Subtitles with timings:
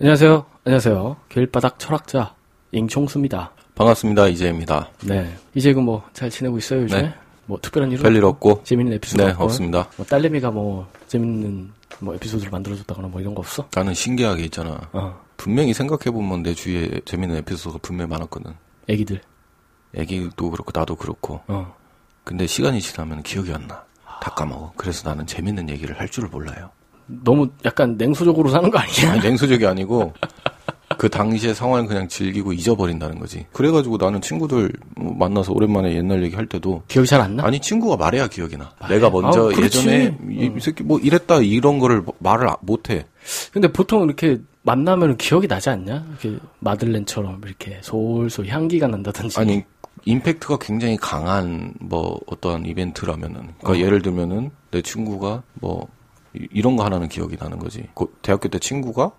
[0.00, 0.44] 안녕하세요.
[0.64, 1.16] 안녕하세요.
[1.28, 2.34] 길바닥 철학자
[2.72, 3.52] 잉총수입니다.
[3.76, 4.26] 반갑습니다.
[4.26, 4.90] 이재입니다.
[5.04, 5.36] 네.
[5.54, 7.02] 그뭐잘 지내고 있어요 요즘에?
[7.02, 7.14] 네.
[7.46, 8.62] 뭐 특별한 일은 별일 없고.
[8.64, 9.44] 재밌는 에피소드 네, 없고?
[9.44, 9.88] 없습니다.
[9.96, 13.68] 뭐 딸내미가 뭐 재밌는 뭐 에피소드를 만들어줬다거나 뭐 이런 거 없어?
[13.72, 14.80] 나는 신기하게 있잖아.
[14.92, 15.20] 어.
[15.36, 18.52] 분명히 생각해보면 내 주위에 재밌는 에피소드가 분명히 많았거든.
[18.88, 19.20] 애기들.
[19.94, 21.40] 애기도 그렇고 나도 그렇고.
[21.46, 21.72] 어.
[22.24, 23.84] 근데 시간이 지나면 기억이 안 나.
[24.20, 24.72] 다 까먹어.
[24.76, 26.70] 그래서 나는 재밌는 얘기를 할 줄을 몰라요.
[27.06, 29.12] 너무 약간 냉소적으로 사는 거 아니야?
[29.12, 30.12] 아니, 냉소적이 아니고
[30.96, 33.46] 그 당시의 상황을 그냥 즐기고 잊어버린다는 거지.
[33.52, 37.44] 그래가지고 나는 친구들 뭐 만나서 오랜만에 옛날 얘기 할 때도 기억이 잘 안 나?
[37.44, 38.70] 아니 친구가 말해야 기억이 나.
[38.88, 39.60] 내가 먼저 아.
[39.60, 43.06] 예전에 이, 이 새끼 뭐 이랬다 이런 거를 말을 아- 못해.
[43.52, 46.04] 근데 보통 이렇게 만나면 기억이 나지 않냐?
[46.22, 49.38] 이렇게 마들렌처럼 이렇게 솔솔 향기가 난다든지.
[49.40, 49.62] 아니
[50.06, 53.76] 임팩트가 굉장히 강한 뭐 어떠한 이벤트라면은 그러니까 어.
[53.76, 55.88] 예를 들면은 내 친구가 뭐
[56.34, 57.88] 이- 이런 거 하나는 기억이 나는 거지.
[57.94, 59.12] 그 대학교 때 친구가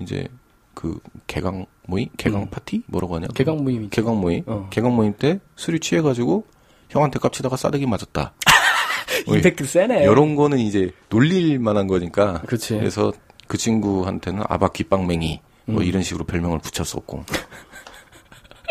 [0.00, 0.28] 이제
[0.74, 2.50] 그 개강 모임, 개강 음.
[2.50, 3.28] 파티 뭐라고 하냐?
[3.34, 4.68] 개강 모임이 개강 모임, 어.
[4.70, 6.44] 개강 모임 때 술이 취해가지고
[6.90, 8.34] 형한테 깝치다가 싸대기 맞았다.
[9.26, 10.02] 뭐 임팩트 세네.
[10.04, 12.42] 이런 거는 이제 놀릴 만한 거니까.
[12.46, 12.74] 그치.
[12.76, 13.12] 그래서
[13.46, 15.82] 그 친구한테는 아바 깃방맹이 뭐 음.
[15.86, 17.24] 이런 식으로 별명을 붙였었고.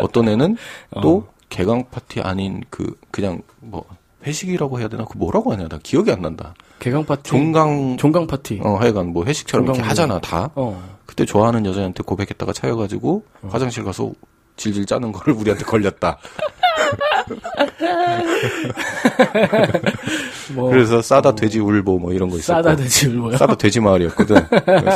[0.01, 0.57] 어떤 애는
[1.01, 3.85] 또 개강 파티 아닌 그 그냥 뭐
[4.25, 6.53] 회식이라고 해야 되나 그 뭐라고 하냐 나 기억이 안 난다.
[6.79, 7.23] 개강 파티.
[7.23, 8.59] 종강 종강 파티.
[8.63, 10.49] 어 하여간 뭐 회식처럼 이렇게 하잖아 다.
[10.55, 10.81] 어.
[11.05, 14.11] 그때 좋아하는 여자한테 고백했다가 차여가지고 화장실 가서
[14.57, 16.17] 질질 짜는 거를 우리한테 걸렸다.
[20.53, 22.61] 뭐 그래서 싸다 돼지 울보 뭐 이런 거 있었고.
[22.63, 23.37] 싸다 돼지 울보요.
[23.37, 24.35] 싸다 돼지 마을이었거든.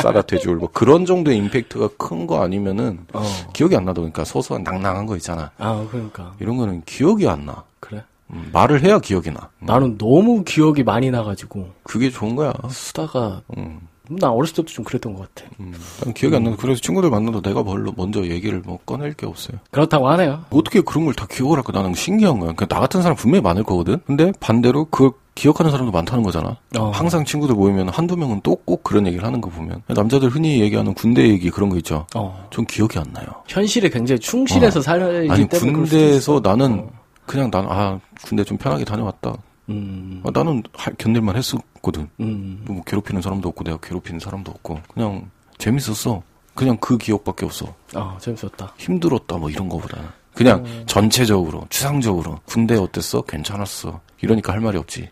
[0.02, 3.24] 싸다 돼지 울보 그런 정도의 임팩트가 큰 거 아니면은 어.
[3.54, 5.52] 기억이 안 나도 그러니까 소소한 낭낭한 거 있잖아.
[5.58, 7.64] 아 그러니까 이런 거는 기억이 안 나.
[7.80, 8.04] 그래.
[8.32, 9.50] 음, 말을 해야 기억이 나.
[9.60, 12.54] 음, 나는 너무 기억이 많이 나가지고 그게 좋은 거야.
[12.70, 15.50] 수다가 음, 나 어렸을 때도 좀 그랬던 것 같아.
[15.60, 15.74] 음.
[16.04, 16.56] 난 기억이 안 나.
[16.56, 19.58] 그래서 친구들 만나도 내가 별로 먼저 얘기를 뭐 꺼낼 게 없어요.
[19.72, 20.46] 그렇다고 하네요.
[20.50, 21.72] 어떻게 그런 걸 다 기억을 할까?
[21.74, 22.54] 나는 신기한 거야.
[22.54, 24.00] 그러니까 나 같은 사람 분명히 많을 거거든.
[24.08, 26.58] 근데 반대로 그걸 기억하는 사람도 많다는 거잖아.
[26.78, 26.90] 어.
[26.92, 30.94] 항상 친구들 모이면 한두 명은 또 꼭 그런 얘기를 하는 거 보면 남자들 흔히 얘기하는
[30.94, 32.06] 군대 얘기 그런 거 있죠.
[32.16, 32.48] 어.
[32.52, 33.26] 전 기억이 안 나요.
[33.48, 36.40] 현실에 굉장히 충실해서 살기 아니 때문에 군대에서.
[36.44, 36.99] 나는 어.
[37.30, 39.36] 그냥 나는 아 군대 좀 편하게 다녀왔다.
[39.70, 40.20] 음.
[40.26, 42.10] 아, 나는 할- 견딜만 했었거든.
[42.20, 42.64] 음.
[42.66, 45.30] 뭐 괴롭히는 사람도 없고 내가 괴롭히는 사람도 없고 그냥
[45.60, 46.24] 재밌었어.
[46.56, 47.72] 그냥 그 기억밖에 없어.
[47.94, 48.74] 아 재밌었다.
[48.80, 50.84] 힘들었다 뭐 이런 거보다는 그냥 음.
[50.88, 53.22] 전체적으로 추상적으로 군대 어땠어?
[53.22, 54.02] 괜찮았어.
[54.22, 55.08] 이러니까 할 말이 없지.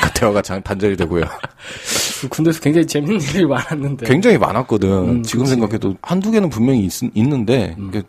[0.00, 1.24] 그 대화가 장- 단절이 되고요.
[2.20, 4.06] 그 군대에서 굉장히 재밌는 일이 많았는데.
[4.06, 4.88] 굉장히 많았거든.
[5.08, 5.50] 음, 지금 그치.
[5.56, 6.92] 생각해도 한두 개는 분명히 있,
[7.28, 7.88] 는데 음.
[7.88, 8.02] 이게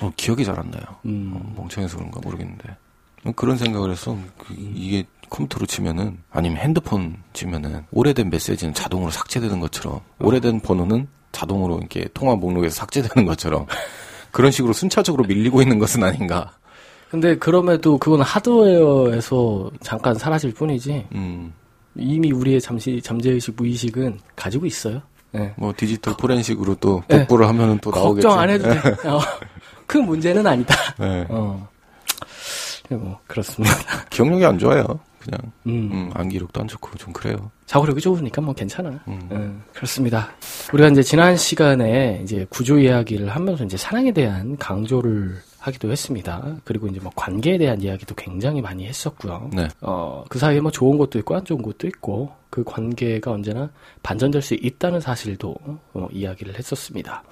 [0.00, 0.82] 뭐 기억이 잘 안 나요.
[1.04, 1.32] 음.
[1.34, 2.76] 어, 멍청해서 그런가 모르겠는데
[3.32, 10.00] 그런 생각을 해서 그 이게 컴퓨터로 치면은 아니면 핸드폰 치면은 오래된 메시지는 자동으로 삭제되는 것처럼
[10.20, 13.66] 오래된 번호는 자동으로 이렇게 통화 목록에서 삭제되는 것처럼
[14.30, 16.52] 그런 식으로 순차적으로 밀리고 있는 것은 아닌가.
[17.10, 21.52] 근데 그럼에도 그건 하드웨어에서 잠깐 사라질 뿐이지 음,
[21.96, 25.00] 이미 우리의 잠시 잠재의식 무의식은 가지고 있어요.
[25.30, 25.52] 네.
[25.56, 27.20] 뭐 디지털 포렌식으로 또 네.
[27.20, 28.26] 복구를 하면은 또 나오겠지.
[28.26, 28.78] 걱정 안 해도 돼.
[29.08, 29.20] 어,
[29.86, 30.74] 그 문제는 아니다.
[30.98, 31.26] 네.
[31.28, 31.68] 어.
[32.88, 33.74] 네, 뭐 그렇습니다.
[34.10, 34.84] 기억력이 안 좋아요.
[35.18, 35.90] 그냥 음.
[35.92, 37.50] 음, 암기력도 안 좋고 좀 그래요.
[37.66, 38.90] 자고력이 좋으니까 뭐 괜찮아.
[39.08, 39.28] 음.
[39.32, 40.28] 음, 그렇습니다.
[40.72, 46.56] 우리가 이제 지난 시간에 이제 구조 이야기를 하면서 이제 사랑에 대한 강조를 하기도 했습니다.
[46.64, 49.50] 그리고 이제 뭐 관계에 대한 이야기도 굉장히 많이 했었고요.
[49.54, 49.66] 네.
[49.80, 53.70] 어, 그 사이에 뭐 좋은 것도 있고 안 좋은 것도 있고 그 관계가 언제나
[54.02, 55.56] 반전될 수 있다는 사실도
[55.94, 57.24] 어, 이야기를 했었습니다.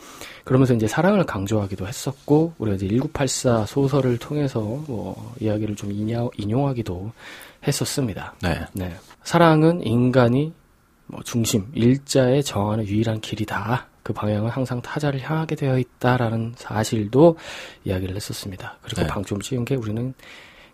[0.44, 7.12] 그러면서 이제 사랑을 강조하기도 했었고 우리가 이제 1984 소설을 통해서 뭐 이야기를 좀 인야, 인용하기도
[7.66, 8.34] 했었습니다.
[8.42, 8.64] 네.
[8.72, 8.96] 네.
[9.24, 10.54] 사랑은 인간이
[11.06, 13.91] 뭐 중심, 일자에 정하는 유일한 길이다.
[14.02, 17.36] 그 방향은 항상 타자를 향하게 되어 있다라는 사실도
[17.84, 18.78] 이야기를 했었습니다.
[18.82, 19.06] 그리고 네.
[19.06, 20.14] 방점 찍은 게 우리는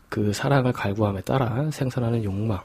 [0.09, 2.63] 그 사랑을 갈구함에 따라 생산하는 욕망을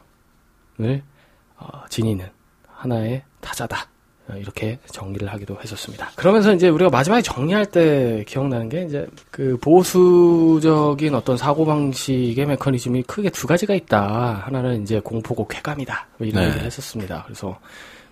[1.57, 2.28] 어, 지니는
[2.68, 3.88] 하나의 타자다.
[4.29, 6.12] 어, 이렇게 정리를 하기도 했었습니다.
[6.16, 13.30] 그러면서 이제 우리가 마지막에 정리할 때 기억나는 게 이제 그 보수적인 어떤 사고방식의 메커니즘이 크게
[13.30, 14.44] 두 가지가 있다.
[14.45, 16.07] 하나는 이제 공포고 쾌감이다.
[16.18, 16.48] 뭐 이런 네.
[16.48, 17.24] 얘기를 했었습니다.
[17.25, 17.60] 그래서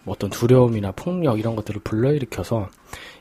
[0.04, 2.70] 뭐 어떤 두려움이나 폭력 이런 것들을 불러일으켜서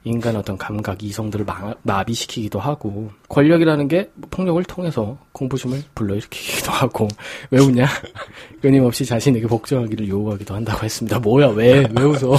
[0.05, 7.06] 인간 어떤 감각, 이성들을 마, 마비시키기도 하고 권력이라는 게 폭력을 통해서 공포심을 불러일으키기도 하고
[7.50, 7.87] 왜 웃냐?
[8.62, 11.19] 끊임없이 자신에게 복종하기를 요구하기도 한다고 했습니다.
[11.19, 11.49] 뭐야?
[11.49, 11.87] 왜?
[11.94, 12.37] 왜 웃어?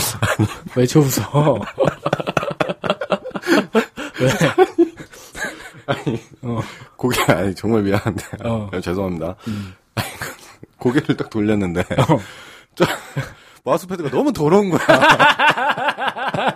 [0.75, 1.59] 왜 저 웃어?
[4.19, 4.29] 왜?
[6.95, 8.69] 고개 아니 정말 미안한데 어.
[8.81, 9.35] 죄송합니다.
[9.47, 9.73] 음.
[9.95, 10.07] 아니,
[10.77, 12.19] 고개를 딱 돌렸는데 어.
[12.75, 12.85] 저
[13.63, 14.81] 마우스패드가 너무 더러운 거야.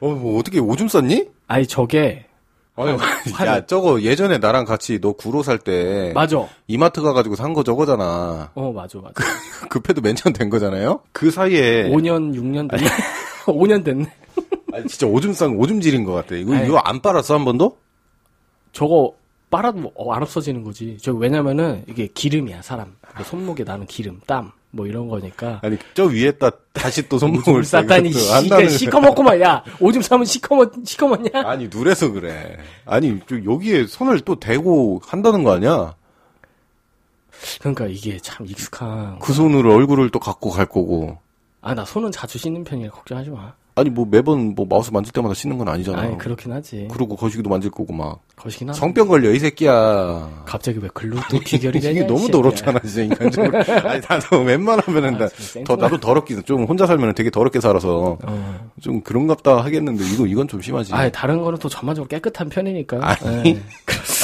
[0.00, 1.28] 어, 뭐 어떻게 오줌 쌌니?
[1.46, 2.26] 아니 저게
[2.74, 2.96] 아유,
[3.34, 6.48] 한- 야, 저거 예전에 나랑 같이 너 구로 살 때 맞아.
[6.66, 8.50] 이마트 가가지고 산 거 저거잖아.
[8.54, 9.12] 어 맞아 맞아.
[9.68, 11.00] 급해도 맨처음 된 거잖아요?
[11.12, 12.86] 그 사이에 5년 6년 됐네.
[13.44, 14.06] 5년 됐네.
[14.72, 16.34] 아니, 진짜 오줌 싼 오줌질인 것 같아.
[16.34, 16.66] 이거, 아니.
[16.66, 17.76] 이거 안 빨았어, 한 번도?
[18.72, 19.12] 저거
[19.50, 20.96] 빨아도 어, 안 없어지는 거지.
[21.00, 22.96] 저 왜냐면은 이게 기름이야 사람.
[23.14, 25.60] 그 손목에 나는 기름, 땀 뭐 이런 거니까.
[25.62, 29.40] 아니, 저 위에다 다시 또 손목을 쌌다니 떼고 씨, 한다는 이게 시커멓구만.
[29.42, 31.30] 야 오줌 싸면 시커멓 시커멓냐?
[31.44, 32.58] 아니, 누래서 그래.
[32.86, 35.94] 아니, 저 여기에 손을 또 대고 한다는 거 아니야?
[37.60, 39.18] 그러니까 이게 참 익숙한.
[39.18, 41.18] 그 손으로 얼굴을 또 갖고 갈 거고.
[41.60, 43.52] 아 나 손은 자주 씻는 편이라 걱정하지 마.
[43.74, 46.02] 아니, 뭐 매번 뭐 마우스 만질 때마다 씻는 건 아니잖아.
[46.02, 46.88] 아니 그렇긴 하지.
[46.90, 48.20] 그러고 거시기도 만질 거고 막.
[48.36, 48.78] 거시긴 하지.
[48.78, 50.42] 성병 걸려, 이 새끼야.
[50.44, 51.92] 갑자기 왜 글로 또 비결이 되냐?
[51.92, 52.28] 이게 이 너무.
[52.30, 53.58] 더럽잖아, 진짜, 인간적으로.
[53.88, 55.28] 아니, 나도 웬만하면은, 아,
[55.64, 58.70] 더, 나도 더럽게, 좀 혼자 살면 되게 더럽게 살아서, 어.
[58.80, 60.92] 좀 그런갑다 하겠는데, 이거, 이건 좀 심하지.
[60.92, 62.98] 아 다른 거는 또 전반적으로 깨끗한 편이니까.
[63.02, 63.50] 아니.
[63.50, 63.62] 예.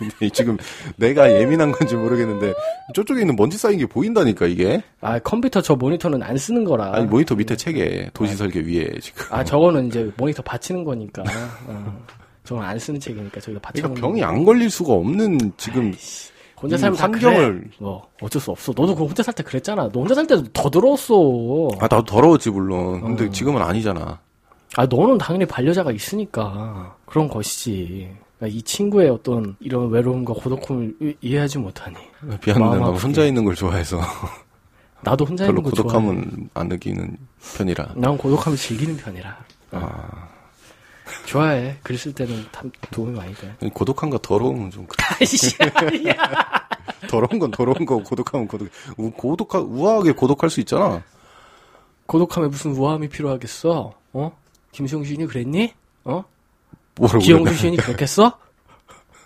[0.00, 0.56] 근데 지금
[0.96, 2.54] 내가 예민한 건지 모르겠는데,
[2.94, 4.82] 저쪽에 있는 먼지 쌓인 게 보인다니까, 이게.
[5.00, 6.94] 아 컴퓨터 저 모니터는 안 쓰는 거라.
[6.94, 9.24] 아니, 모니터 밑에 책에, 도시 설계 위에, 지금.
[9.30, 11.22] 아 저거는 이제 모니터 받치는 거니까.
[11.66, 12.04] 어.
[12.44, 13.94] 저건 안 쓰는 책이니까 저기다 받치는.
[13.94, 15.92] 그러니까 병이 안 걸릴 수가 없는, 지금,
[16.60, 17.20] 혼자 이 살면 다 환경을-
[17.60, 17.70] 그래.
[17.78, 18.72] 뭐 어쩔 수 없어.
[18.76, 19.88] 너도 그 혼자 살 때 그랬잖아.
[19.92, 21.68] 너 혼자 살 때도 더 더러웠어.
[21.78, 23.00] 아, 나도 더러웠지, 물론.
[23.00, 23.30] 근데 어.
[23.30, 24.18] 지금은 아니잖아.
[24.76, 28.08] 아 너는 당연히 반려자가 있으니까 그런 것이지.
[28.40, 31.96] 그러니까 이 친구의 어떤 이런 외로움과 고독함을 이- 이해하지 못하니.
[32.46, 32.86] 미안한데, 나.
[32.90, 34.00] 혼자 있는 걸 좋아해서.
[35.02, 35.86] 나도 혼자 별로 있는 거 좋아해.
[35.94, 37.16] 고독함은 안 느끼는
[37.56, 37.92] 편이라.
[37.96, 39.38] 난 고독함을 즐기는 편이라.
[39.72, 40.28] 아,
[41.26, 41.76] 좋아해.
[41.82, 43.54] 글 쓸 때는 참 도움이 많이 돼.
[43.74, 44.86] 고독함과 더러움은 좀.
[45.20, 45.54] 아이씨,
[46.08, 46.14] 야.
[47.08, 51.02] 더러운 건 더러운 거고, 고독함은 고독, 우, 고독하, 우아하게 고독할 수 있잖아.
[52.06, 53.92] 고독함에 무슨 우아함이 필요하겠어?
[54.14, 54.32] 어?
[54.72, 55.74] 시인이 그랬니?
[56.04, 56.24] 어?
[57.00, 57.18] 뭐라고.
[57.20, 57.54] 기영수.
[57.54, 58.38] 시인이 그랬겠어?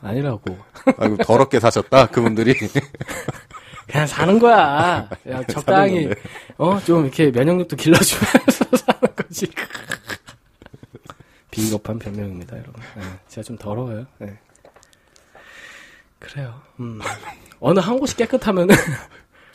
[0.01, 0.57] 아니라고.
[0.99, 2.55] 아이고, 더럽게 사셨다, 그분들이.
[3.89, 5.09] 그냥 사는 거야.
[5.29, 6.09] 야, 적당히.
[6.59, 9.47] 어, 좀 이렇게 면역력도 길러주면서 사는 거지.
[11.51, 12.75] 비겁한 변명입니다, 여러분.
[12.97, 14.07] 네, 제가 좀 더러워요.
[14.19, 14.39] 네.
[16.19, 16.61] 그래요.
[16.81, 17.01] 음.
[17.61, 18.75] 어느 한 곳이 깨끗하면은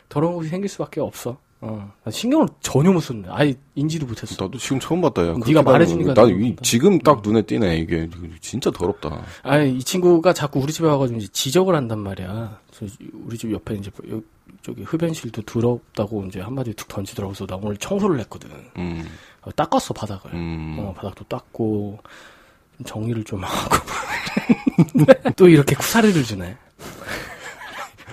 [0.08, 1.38] 더러운 곳이 생길 수밖에 없어.
[1.62, 1.92] 어.
[2.04, 3.28] 나 신경을 전혀 못 썼네.
[3.28, 4.42] 아예 인지도 못했어.
[4.44, 5.34] 나도 지금 처음 봤다, 야.
[5.46, 6.56] 네가 말해주니까 나 나도 이.
[6.62, 8.08] 지금 딱 눈에 띄네, 이게.
[8.40, 9.22] 진짜 더럽다.
[9.42, 12.58] 아니, 이 친구가 자꾸 우리 집에 와가지고 이제 지적을 한단 말이야.
[13.12, 14.22] 우리 집 옆에 이제 여-
[14.62, 17.32] 저기 흡연실도 더럽다고 이제 한마디 툭 던지더라고.
[17.34, 18.50] 그래서 나 오늘 청소를 했거든.
[18.78, 19.06] 음,
[19.42, 20.32] 어, 닦았어, 바닥을.
[20.34, 20.76] 음.
[20.80, 21.98] 어, 바닥도 닦고,
[22.78, 23.76] 좀 정리를 좀 하고.
[25.36, 26.56] 또 이렇게 쿠사리를 주네.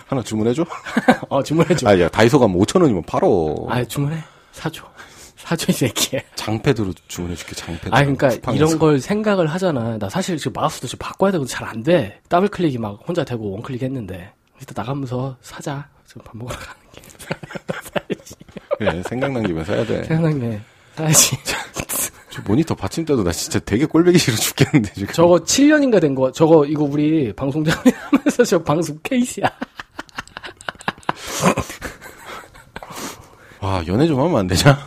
[0.07, 0.65] 하나 주문해줘?
[1.29, 1.87] 어, 주문해줘.
[1.89, 3.65] 아, 야, 다이소 가면 5천원이면 팔어.
[3.69, 4.17] 아, 주문해.
[4.53, 4.83] 사줘.
[5.37, 6.21] 사줘, 이 새끼야.
[6.35, 7.89] 장패드로 주문해줄게, 장패드.
[7.93, 8.55] 아, 그러니까 쿠팡에서.
[8.65, 9.97] 이런 걸 생각을 하잖아.
[9.97, 12.19] 나 사실 지금 마우스도 지금 바꿔야 되고 잘 안 돼.
[12.29, 14.31] 더블 클릭이 막 혼자 되고 one click 했는데.
[14.59, 15.87] 일단 나가면서 사자.
[16.05, 17.01] 지금 밥 먹으러 가는 게.
[18.77, 20.03] 그래, 생각난 김에 사야 돼.
[20.05, 20.61] 생각난 김에
[20.95, 21.37] 사야지.
[22.31, 25.13] 저 모니터 받침대도 나 진짜 되게 꼴배기 싫어 죽겠는데, 지금.
[25.13, 26.31] 저거 7년인가 된 거.
[26.31, 29.45] 저거 이거 우리 방송장에 하면서 저 방송 케이스야.
[33.77, 34.77] 와, 연애 좀 하면 안 되냐?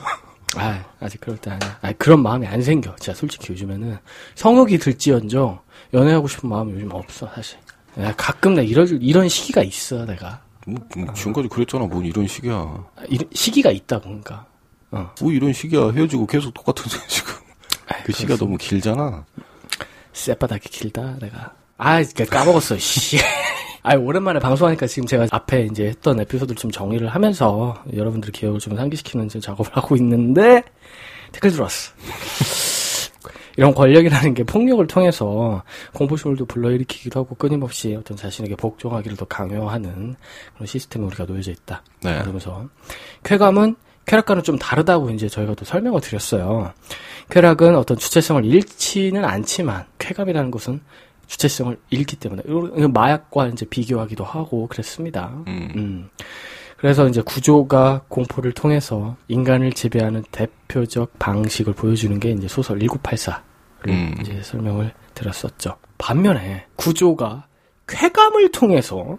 [0.56, 1.78] 아, 아직 그럴 때 아니야.
[1.80, 2.94] 아, 그런 마음이 안 생겨.
[2.96, 3.96] 진짜 솔직히 요즘에는
[4.34, 5.60] 성욕이 들지언정
[5.94, 7.56] 연애하고 싶은 마음이 요즘 없어, 사실.
[8.00, 10.40] 야, 가끔 나 이런 이런 시기가 있어, 내가.
[10.66, 12.54] 뭐, 뭐 지금까지 그랬잖아, 뭔 이런 시기야.
[12.54, 14.46] 아, 이런 시기가 있다고, 그러니까.
[14.90, 15.08] 어.
[15.20, 17.32] 뭐 이런 시기야, 헤어지고 계속 똑같은 지금.
[17.86, 19.24] 아이, 그 시기가 너무 길잖아.
[20.12, 21.52] 쌔바닥이 길다, 내가.
[21.78, 23.18] 아, 까먹었어, 씨.
[23.82, 28.76] 아, 오랜만에 방송하니까 지금 제가 앞에 이제 했던 에피소드를 좀 정리를 하면서 여러분들 기억을 좀
[28.76, 30.62] 상기시키는 지금 작업을 하고 있는데
[31.32, 31.92] 댓글 들어왔어.
[33.56, 35.62] 이런 권력이라는 게 폭력을 통해서
[35.94, 40.14] 공포심을도 불러일으키기도 하고 끊임없이 어떤 자신에게 복종하기를 더 강요하는
[40.54, 41.82] 그런 시스템에 우리가 놓여져 있다.
[42.02, 42.20] 네.
[42.20, 42.68] 그러면서
[43.24, 46.72] 쾌감은 쾌락과는 좀 다르다고 이제 저희가 또 설명을 드렸어요.
[47.28, 50.80] 쾌락은 어떤 주체성을 잃지는 않지만 쾌감이라는 것은
[51.30, 52.42] 주체성을 잃기 때문에
[52.88, 55.28] 마약과 이제 비교하기도 하고 그랬습니다.
[55.46, 55.72] 음.
[55.76, 56.10] 음.
[56.76, 63.40] 그래서 이제 구조가 공포를 통해서 인간을 지배하는 대표적 방식을 보여주는 게 이제 소설 1984를
[63.88, 64.14] 음.
[64.20, 65.76] 이제 설명을 드렸었죠.
[65.98, 67.46] 반면에 구조가
[67.86, 69.16] 쾌감을 통해서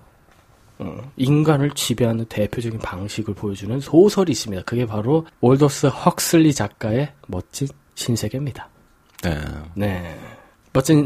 [0.79, 4.63] 어, 인간을 지배하는 대표적인 방식을 보여주는 소설이 있습니다.
[4.63, 8.67] 그게 바로 올더스 헉슬리 작가의 멋진 신세계입니다.
[9.23, 9.37] 네.
[9.75, 10.19] 네.
[10.73, 11.05] 멋진,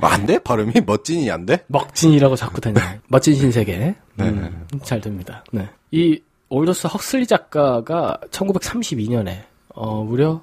[0.00, 0.38] 안 돼?
[0.38, 0.72] 발음이?
[0.84, 1.64] 멋진이 안 돼?
[1.68, 2.80] 먹진이라고 자꾸 다녀.
[3.08, 3.78] 멋진 신세계.
[3.78, 3.96] 네.
[4.20, 5.44] 음, 잘 됩니다.
[5.52, 5.68] 네.
[5.90, 10.42] 이 올더스 헉슬리 작가가 1932년에 어, 무려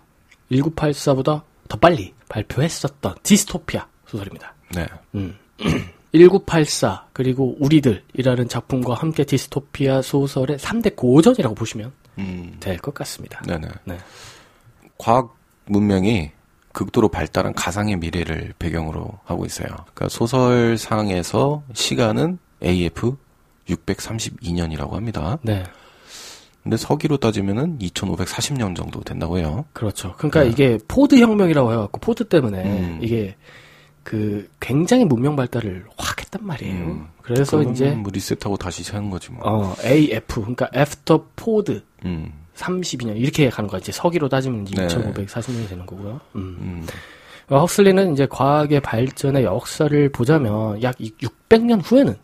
[0.51, 4.53] 1984보다 더 빨리 발표했었던 디스토피아 소설입니다.
[4.73, 4.87] 네.
[5.15, 5.35] 음.
[6.11, 12.57] 1984 그리고 우리들이라는 작품과 함께 디스토피아 소설의 3대 고전이라고 보시면 음.
[12.59, 13.41] 될것 같습니다.
[13.47, 13.67] 네네.
[13.85, 13.97] 네.
[14.97, 16.31] 과학 문명이
[16.73, 19.67] 극도로 발달한 가상의 미래를 배경으로 하고 있어요.
[19.67, 23.17] 그러니까 소설상에서 시간은 AF
[23.67, 25.37] 632년이라고 합니다.
[25.41, 25.63] 네.
[26.63, 29.65] 근데 서기로 따지면은 2540년 정도 된다고 해요.
[29.73, 30.13] 그렇죠.
[30.17, 30.49] 그러니까 네.
[30.49, 32.99] 이게 포드 혁명이라고 해갖고 포드 때문에 음.
[33.01, 33.35] 이게
[34.03, 36.85] 그 굉장히 문명 발달을 확 했단 말이에요.
[36.85, 37.07] 음.
[37.21, 39.41] 그래서 이제 뭐 리셋하고 다시 사는 거지 뭐.
[39.45, 42.33] 어 AF 그러니까 After Ford 음.
[42.59, 43.79] 32년 이렇게 가는 거야.
[43.79, 44.87] 이제 서기로 따지면 이제 네.
[44.87, 46.19] 2540년이 되는 거고요.
[46.35, 46.57] 음.
[46.61, 46.87] 음.
[47.51, 52.15] 헉슬리는 이제 과학의 발전의 역사를 보자면 약 600년 후에는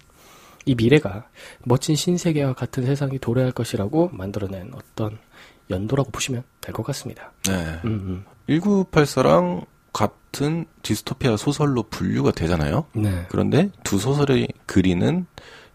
[0.65, 1.27] 이 미래가
[1.63, 5.17] 멋진 신세계와 같은 세상이 도래할 것이라고 만들어낸 어떤
[5.69, 7.31] 연도라고 보시면 될 것 같습니다.
[7.47, 7.79] 네.
[7.85, 12.85] 음, 1984랑 같은 디스토피아 소설로 분류가 되잖아요.
[12.97, 13.01] 음.
[13.03, 13.25] 네.
[13.29, 15.25] 그런데 두 소설의 그리는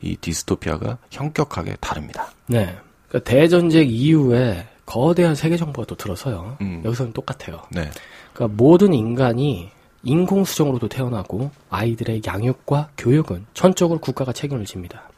[0.00, 2.30] 이 디스토피아가 형격하게 다릅니다.
[2.46, 2.76] 네.
[3.10, 6.56] 그러니까 대전쟁 이후에 거대한 세계 정부가 또 들어서요.
[6.60, 6.80] 음.
[6.84, 7.60] 여기서는 똑같아요.
[7.70, 7.90] 네.
[8.32, 9.68] 그러니까 모든 인간이
[10.02, 15.10] 인공수정으로도 태어나고 아이들의 양육과 교육은 전적으로 국가가 책임을 집니다.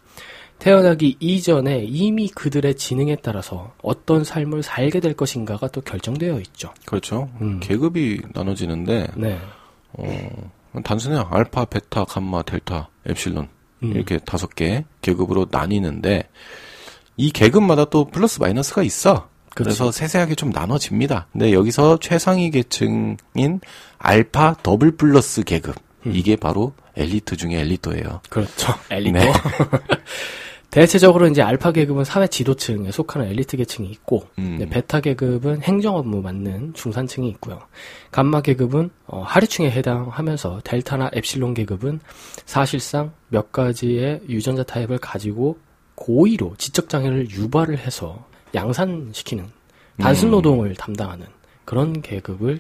[0.59, 6.73] 태어나기 이전에 이미 그들의 지능에 따라서 어떤 삶을 살게 될 것인가가 또 결정되어 있죠.
[6.87, 7.29] 그렇죠.
[7.41, 7.61] 음.
[7.61, 9.39] 계급이 나눠지는데 네.
[9.93, 10.49] 어,
[10.85, 11.29] 단순해요.
[11.31, 13.49] 알파, 베타, 감마, 델타, 엡실론
[13.83, 13.93] 음.
[13.93, 16.29] 이렇게 다섯 개 계급으로 나뉘는데
[17.23, 19.29] 이 계급마다 또 플러스 마이너스가 있어.
[19.51, 19.55] 그치.
[19.55, 21.29] 그래서 세세하게 좀 나눠집니다.
[21.31, 23.61] 근데 여기서 최상위 계층인
[23.99, 26.13] 알파 더블 플러스 계급 음.
[26.17, 28.23] 이게 바로 엘리트 중에 엘리트예요.
[28.29, 28.75] 그렇죠.
[28.91, 29.17] 엘리트.
[29.17, 29.33] 네.
[30.71, 34.67] 대체적으로 이제 알파 계급은 사회 지도층에 속하는 엘리트 계층이 있고, 음.
[34.71, 37.61] 베타 계급은 행정 업무 맡는 중산층이 있고요.
[38.11, 42.01] 감마 계급은 어, 하류층에 해당하면서 델타나 엡실론 계급은
[42.47, 45.59] 사실상 몇 가지의 유전자 타입을 가지고
[46.03, 49.47] 고의로 지적 장애를 유발을 해서 양산시키는
[49.99, 50.31] 단순 음.
[50.33, 51.27] 노동을 담당하는
[51.65, 52.59] 그런 계급을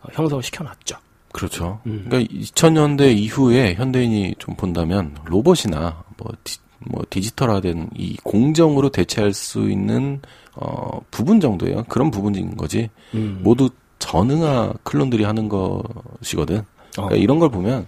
[0.00, 0.96] 어, 형성을 시켜 놨죠.
[1.30, 1.80] 그렇죠.
[1.84, 2.06] 음.
[2.08, 9.70] 그러니까 2000년대 이후에 현대인이 좀 본다면 로봇이나 뭐, 디, 뭐 디지털화된 이 공정으로 대체할 수
[9.70, 10.22] 있는
[10.54, 11.84] 어 부분 정도예요.
[11.84, 12.88] 그런 부분인 거지.
[13.14, 13.40] 음.
[13.42, 13.68] 모두
[13.98, 16.60] 전응화 클론들이 하는 것이거든.
[16.60, 16.64] 어.
[16.92, 17.86] 그러니까 이런 걸 보면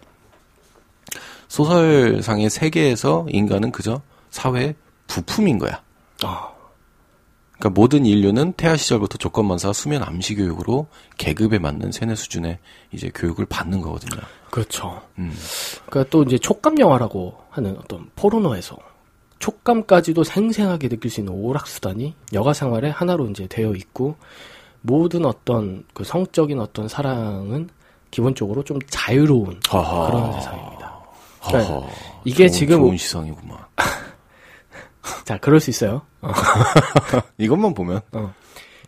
[1.49, 4.75] 소설상의 세계에서 인간은 그저 사회
[5.07, 5.81] 부품인 거야.
[6.25, 6.53] 어.
[7.53, 12.59] 그러니까 모든 인류는 태아 시절부터 조건만사 수면 암시 교육으로 계급에 맞는 세뇌 수준의
[12.91, 14.21] 이제 교육을 받는 거거든요.
[14.51, 15.01] 그렇죠.
[15.19, 15.33] 음.
[15.87, 18.77] 그러니까 또 이제 촉감 영화라고 하는 어떤 포르노에서
[19.39, 24.17] 촉감까지도 생생하게 느낄 수 있는 오락 수단이 여가 생활의 하나로 이제 되어 있고
[24.81, 27.69] 모든 어떤 그 성적인 어떤 사랑은
[28.11, 30.07] 기본적으로 좀 자유로운 하하.
[30.07, 30.93] 그런 세상입니다.
[31.45, 31.89] 그러니까 허허.
[32.25, 33.59] 이게 좋은, 지금 좋은 시상이구만.
[35.25, 36.03] 자 그럴 수 있어요.
[37.39, 38.01] 이것만 보면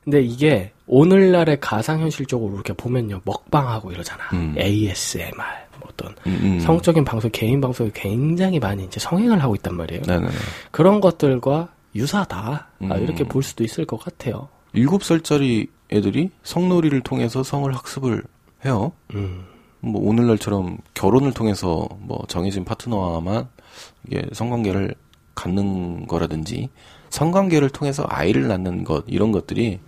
[0.04, 4.22] 근데 이게 오늘날의 가상현실적으로 이렇게 보면요 먹방하고 이러잖아.
[4.34, 4.54] 음.
[4.58, 5.32] ASMR
[5.80, 6.60] 뭐 어떤 음, 음.
[6.60, 10.02] 성적인 방송, 개인 방송이 굉장히 많이 이제 성행을 하고 있단 말이에요.
[10.02, 10.28] 네네.
[10.70, 12.36] 그런 것들과 유사하다.
[12.38, 13.02] 아, 음.
[13.02, 14.48] 이렇게 볼 수도 있을 것 같아요.
[14.74, 18.22] 일곱 살짜리 애들이 성놀이를 통해서 성을 학습을
[18.64, 18.92] 해요.
[19.14, 19.44] 음.
[19.80, 23.48] 뭐 오늘날처럼 결혼을 통해서 뭐 정해진 파트너와만
[24.06, 24.94] 이게 성관계를
[25.34, 26.70] 갖는 거라든지
[27.10, 29.80] 성관계를 통해서 아이를 낳는 것 이런 것들이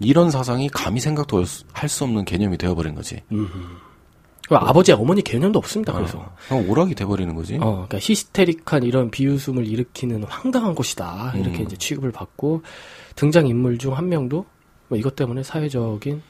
[0.00, 3.22] 이런 사상이 감히 생각도 할 수 없는 개념이 되어버린 거지.
[4.48, 5.92] 그 아버지, 어머니 개념도 없습니다.
[5.92, 6.32] 그래서.
[6.50, 7.56] 어, 오락이 돼버리는 거지.
[7.56, 11.32] 어, 그러니까 히스테릭한 이런 비웃음을 일으키는 황당한 곳이다.
[11.36, 11.64] 이렇게 음.
[11.64, 12.62] 이제 취급을 받고
[13.16, 14.44] 등장 인물 중 한 명도
[14.88, 16.22] 뭐 이것 때문에 사회적인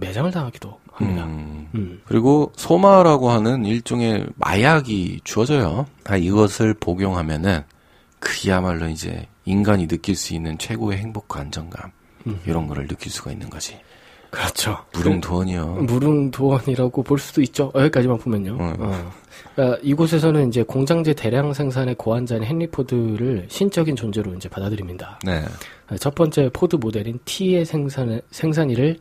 [0.00, 1.24] 매장을 당하기도 합니다.
[1.24, 1.68] 음.
[1.74, 2.02] 음.
[2.04, 5.86] 그리고 소마라고 하는 일종의 마약이 주어져요.
[6.04, 7.62] 아, 이것을 복용하면은
[8.18, 11.90] 그야말로 이제 인간이 느낄 수 있는 최고의 행복과 안정감
[12.46, 13.78] 이런 거를 느낄 수가 있는 거지.
[14.30, 14.78] 그렇죠.
[14.92, 15.66] 무릉도원이요.
[15.66, 17.72] 무릉도원이라고 볼 수도 있죠.
[17.74, 18.52] 여기까지만 보면요.
[18.60, 18.74] 음.
[18.78, 19.12] 어.
[19.54, 25.18] 그러니까 이곳에서는 이제 공장제 대량 생산의 고환자인 헨리 포드를 신적인 존재로 이제 받아들입니다.
[25.24, 25.44] 네.
[25.98, 28.98] 첫 번째 포드 모델인 T의 생산 생산일을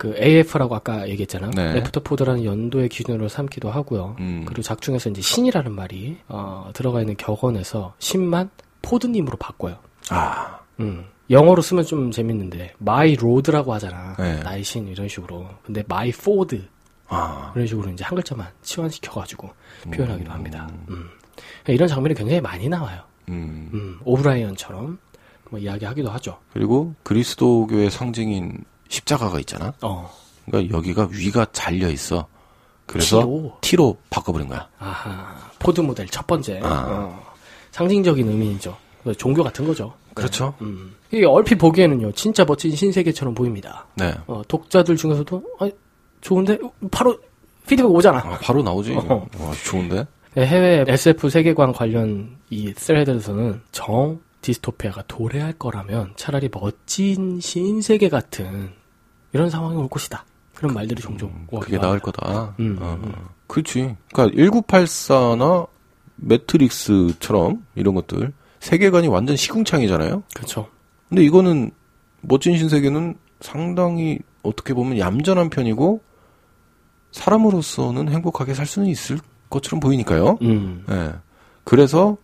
[0.00, 1.50] 그 AF라고 아까 얘기했잖아요.
[1.50, 1.76] 네.
[1.76, 4.16] After Ford라는 연도의 기준으로 삼기도 하고요.
[4.18, 4.44] 음.
[4.46, 8.48] 그리고 작중에서 이제 신이라는 말이 어, 들어가 있는 격언에서 신만
[8.80, 9.76] 포드님으로 바꿔요.
[10.08, 11.04] 아, 음.
[11.28, 14.16] 영어로 쓰면 좀 재밌는데 My Lord라고 하잖아.
[14.18, 14.42] 네.
[14.42, 15.46] 나의 신 이런 식으로.
[15.66, 16.66] 근데 My Ford
[17.08, 19.50] 아, 이런 식으로 이제 한 글자만 치환시켜 가지고
[19.92, 20.66] 표현하기도 합니다.
[20.88, 21.10] 음.
[21.68, 23.02] 이런 장면이 굉장히 많이 나와요.
[23.28, 23.68] 음.
[23.74, 24.98] 음, 오브라이언처럼
[25.50, 26.38] 뭐 이야기하기도 하죠.
[26.54, 29.72] 그리고 그리스도교의 상징인 십자가가 있잖아.
[29.80, 30.12] 어.
[30.44, 32.26] 그러니까 여기가 위가 잘려 있어.
[32.84, 33.56] 그래서 T로?
[33.60, 34.68] T로 바꿔버린 거야.
[34.78, 35.34] 아하.
[35.58, 36.60] 포드 모델 첫 번째.
[36.62, 36.86] 아.
[36.88, 37.32] 어.
[37.70, 38.76] 상징적인 의미죠.
[39.16, 39.94] 종교 같은 거죠.
[40.12, 40.52] 그렇죠.
[40.60, 40.94] 음.
[41.10, 43.86] 이게 얼핏 보기에는요, 진짜 멋진 신세계처럼 보입니다.
[43.94, 44.12] 네.
[44.26, 45.70] 어, 독자들 중에서도, 아,
[46.20, 46.58] 좋은데?
[46.90, 47.16] 바로
[47.66, 48.18] 피드백 오잖아.
[48.18, 48.94] 아, 바로 나오지.
[48.94, 49.26] 어.
[49.38, 50.06] 와, 좋은데?
[50.34, 58.72] 네, 해외 SF 세계관 관련 이 스레드에서는 정 디스토피아가 도래할 거라면 차라리 멋진 신세계 같은
[59.32, 60.24] 이런 상황이 올 것이다.
[60.54, 61.98] 그런 말들이 종종 그게 오기도 나을.
[62.00, 62.54] 거다.
[62.60, 63.14] 음, 어, 음.
[63.46, 63.96] 그렇지.
[64.12, 65.68] 그러니까 1984나
[66.16, 70.22] 매트릭스처럼 이런 것들 세계관이 완전 시궁창이잖아요.
[70.34, 70.68] 그렇죠.
[71.08, 71.70] 근데 이거는
[72.20, 76.02] 멋진 신세계는 상당히 어떻게 보면 얌전한 편이고
[77.12, 79.18] 사람으로서는 행복하게 살 수는 있을
[79.48, 80.38] 것처럼 보이니까요.
[80.42, 81.14] 음, 예.
[81.64, 82.16] 그래서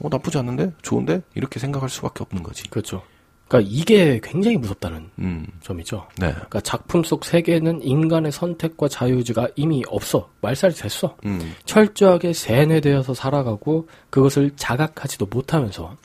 [0.00, 2.68] 어, 나쁘지 않는데 좋은데 이렇게 생각할 수밖에 없는 거지.
[2.70, 3.02] 그렇죠.
[3.48, 6.06] 그러니까 이게 굉장히 무섭다는 음, 점이죠.
[6.18, 6.30] 네.
[6.32, 10.28] 그러니까 작품 속 세계는 인간의 선택과 자유의지가 이미 없어.
[10.42, 11.16] 말살이 됐어.
[11.24, 15.96] 음, 철저하게 세뇌되어서 살아가고 그것을 자각하지도 못하면서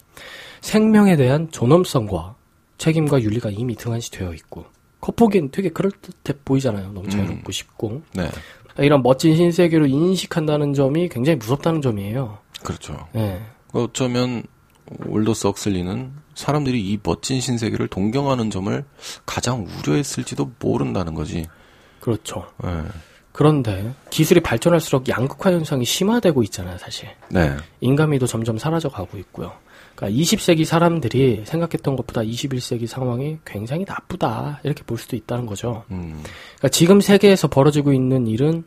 [0.61, 2.35] 생명에 대한 존엄성과
[2.77, 4.65] 책임과 윤리가 이미 등한시되어 있고
[5.01, 6.93] 겉보기엔 되게 그럴듯해 보이잖아요.
[6.93, 8.29] 너무 자유롭고 싶고 네.
[8.77, 12.37] 이런 멋진 신세계로 인식한다는 점이 굉장히 무섭다는 점이에요.
[12.63, 13.07] 그렇죠.
[13.11, 13.41] 네.
[13.73, 14.43] 어쩌면
[15.07, 18.83] 올더스 억슬리는 사람들이 이 멋진 신세계를 동경하는 점을
[19.25, 21.47] 가장 우려했을지도 모른다는 거지.
[21.99, 22.45] 그렇죠.
[22.65, 22.83] 예.
[23.31, 27.09] 그런데 기술이 발전할수록 양극화 현상이 심화되고 있잖아요, 사실.
[27.29, 27.55] 네.
[27.81, 29.51] 인간미도 점점 사라져 가고 있고요.
[29.95, 35.83] 그러니까 20세기 사람들이 생각했던 것보다 21세기 상황이 굉장히 나쁘다 이렇게 볼 수도 있다는 거죠.
[35.91, 38.63] 음, 그러니까 지금 세계에서 벌어지고 있는 일은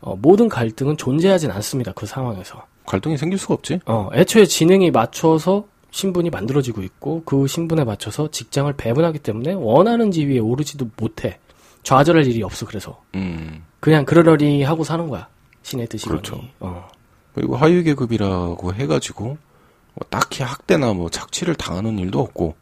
[0.00, 1.92] 어, 모든 갈등은 존재하진 않습니다.
[1.92, 2.64] 그 상황에서.
[2.88, 3.80] 갈등이 생길 수가 없지.
[3.86, 10.38] 어, 애초에 지능이 맞춰서 신분이 만들어지고 있고 그 신분에 맞춰서 직장을 배분하기 때문에 원하는 지위에
[10.38, 11.38] 오르지도 못해.
[11.82, 13.64] 좌절할 일이 없어 그래서 음.
[13.80, 15.28] 그냥 그러려니 하고 사는 거야.
[15.62, 16.20] 신의 뜻이거니.
[16.22, 16.42] 그렇죠.
[16.60, 16.88] 어.
[17.34, 22.56] 그리고 하위 계급이라고 해가지고 뭐 딱히 학대나 뭐 착취를 당하는 일도 없고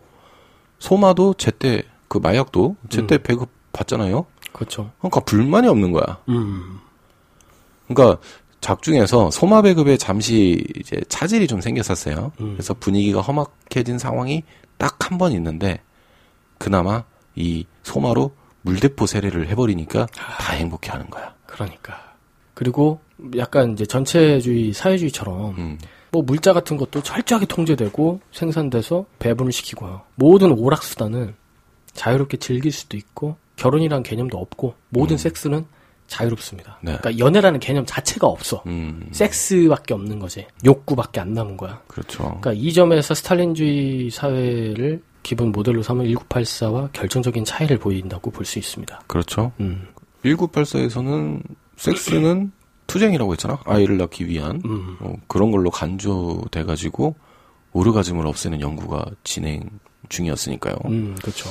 [0.78, 4.26] 소마도 제때 그 마약도 제때 배급 받잖아요.
[4.52, 4.90] 그렇죠.
[4.98, 6.18] 그러니까 불만이 없는 거야.
[6.28, 6.78] 음.
[7.88, 8.18] 그러니까
[8.66, 12.32] 작중에서 소마 배급에 잠시 이제 차질이 좀 생겼었어요.
[12.40, 12.54] 음.
[12.54, 14.42] 그래서 분위기가 험악해진 상황이
[14.76, 15.80] 딱 한 번 있는데
[16.58, 17.04] 그나마
[17.36, 21.32] 이 소마로 물대포 세례를 해버리니까 다 행복해하는 거야.
[21.46, 22.12] 그러니까.
[22.54, 22.98] 그리고
[23.36, 25.78] 약간 이제 전체주의 사회주의처럼 음,
[26.10, 30.02] 뭐 물자 같은 것도 철저하게 통제되고 생산돼서 배분을 시키고요.
[30.16, 31.34] 모든 오락 수단은
[31.92, 35.66] 자유롭게 즐길 수도 있고 결혼이란 개념도 없고 모든 섹스는
[36.06, 36.78] 자유롭습니다.
[36.82, 36.96] 네.
[36.98, 38.62] 그러니까 연애라는 개념 자체가 없어.
[38.66, 40.46] 음, 섹스밖에 없는 거지.
[40.64, 41.80] 욕구밖에 안 남은 거야.
[41.88, 42.18] 그렇죠.
[42.24, 49.00] 그러니까 이 점에서 스탈린주의 사회를 기본 모델로 삼은 1984와 결정적인 차이를 보인다고 볼 수 있습니다.
[49.08, 49.52] 그렇죠.
[49.60, 49.88] 음,
[50.24, 51.42] 1984에서는
[51.76, 52.52] 섹스는
[52.86, 53.58] 투쟁이라고 했잖아.
[53.64, 57.16] 아이를 낳기 위한 음, 어, 그런 걸로 간주돼 가지고
[57.72, 59.68] 오르가즘을 없애는 연구가 진행
[60.08, 60.76] 중이었으니까요.
[60.86, 61.50] 음, 그렇죠.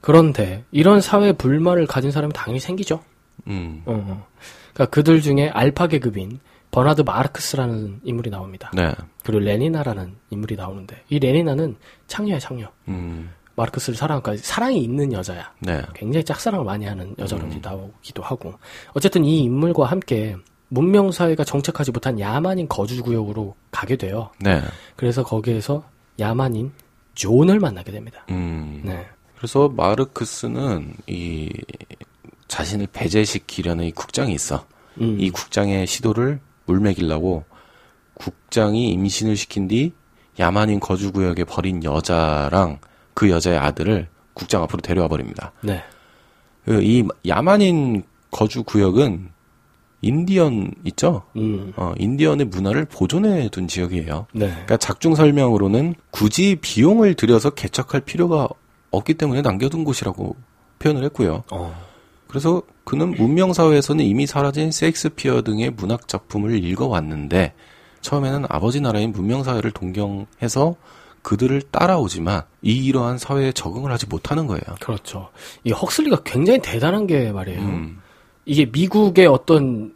[0.00, 3.02] 그런데 이런 사회 불만을 가진 사람이 당연히 생기죠.
[3.46, 4.26] 음, 어, 어.
[4.72, 8.70] 그러니까 그들 중에 알파 계급인 버나드 마르크스라는 인물이 나옵니다.
[8.74, 8.92] 네,
[9.24, 11.76] 그리고 레니나라는 인물이 나오는데 이 레니나는
[12.06, 12.68] 창녀야 창녀.
[12.88, 15.52] 음, 마르크스를 그러니까 사랑이 있는 여자야.
[15.60, 18.54] 네, 굉장히 짝사랑을 많이 하는 여자로 이제 나오기도 하고
[18.92, 20.36] 어쨌든 이 인물과 함께
[20.68, 24.30] 문명 사회가 정착하지 못한 야만인 거주 구역으로 가게 돼요.
[24.38, 24.62] 네,
[24.96, 25.84] 그래서 거기에서
[26.20, 26.72] 야만인
[27.14, 28.24] 존을 만나게 됩니다.
[28.30, 28.82] 음.
[28.84, 29.06] 네.
[29.36, 31.50] 그래서 마르크스는 이
[32.50, 34.66] 자신을 배제시키려는 이 국장이 있어.
[35.00, 37.44] 음, 이 국장의 시도를 물매기려고
[38.14, 39.92] 국장이 임신을 시킨 뒤
[40.38, 42.80] 야만인 거주구역에 버린 여자랑
[43.14, 45.52] 그 여자의 아들을 국장 앞으로 데려와 버립니다.
[45.62, 45.82] 네.
[46.64, 49.30] 그이 야만인 거주구역은
[50.02, 51.22] 인디언 있죠?
[51.36, 54.26] 음, 어, 인디언의 문화를 보존해 둔 지역이에요.
[54.32, 54.48] 네.
[54.48, 58.48] 그러니까 작중 설명으로는 굳이 비용을 들여서 개척할 필요가
[58.90, 60.36] 없기 때문에 남겨둔 곳이라고
[60.78, 61.44] 표현을 했고요.
[61.52, 61.89] 어,
[62.30, 67.54] 그래서 그는 문명 사회에서는 이미 사라진 셰익스피어 등의 문학 작품을 읽어왔는데
[68.02, 70.76] 처음에는 아버지 나라인 문명 사회를 동경해서
[71.22, 74.62] 그들을 따라오지만 이 이러한 사회에 적응을 하지 못하는 거예요.
[74.80, 75.30] 그렇죠.
[75.64, 77.60] 이 헉슬리가 굉장히 대단한 게 말이에요.
[77.60, 78.00] 음,
[78.46, 79.92] 이게 미국의 어떤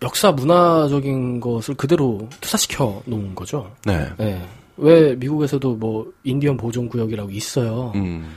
[0.00, 3.72] 역사 문화적인 것을 그대로 투사시켜 놓은 거죠.
[3.84, 4.08] 네.
[4.16, 4.40] 네.
[4.76, 7.90] 왜 미국에서도 뭐 인디언 보존 구역이라고 있어요.
[7.96, 8.36] 음,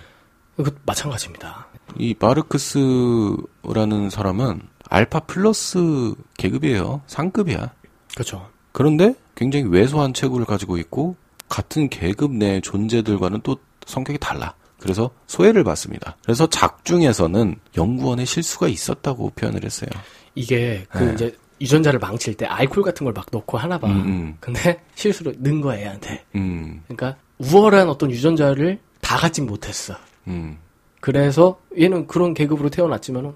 [0.56, 1.68] 그 마찬가지입니다.
[1.98, 7.02] 이 마르크스라는 사람은 알파 플러스 계급이에요.
[7.08, 7.72] 상급이야.
[8.14, 8.48] 그렇죠.
[8.72, 11.16] 그런데 굉장히 왜소한 체구를 가지고 있고
[11.50, 14.54] 같은 계급 내 존재들과는 또 성격이 달라.
[14.80, 16.18] 그래서 소외를 받습니다.
[16.24, 19.90] 그래서 작중에서는 연구원의 실수가 있었다고 표현을 했어요.
[20.36, 21.14] 이게 그 네.
[21.14, 23.88] 이제 유전자를 망칠 때 알코올 같은 걸 막 넣고 하나 봐.
[23.88, 24.38] 음, 음.
[24.40, 26.24] 근데 실수로 넣은 거야 얘한테.
[26.36, 29.96] 음, 그러니까 우월한 어떤 유전자를 다 갖진 못했어.
[30.28, 30.58] 음,
[31.00, 33.34] 그래서 얘는 그런 계급으로 태어났지만은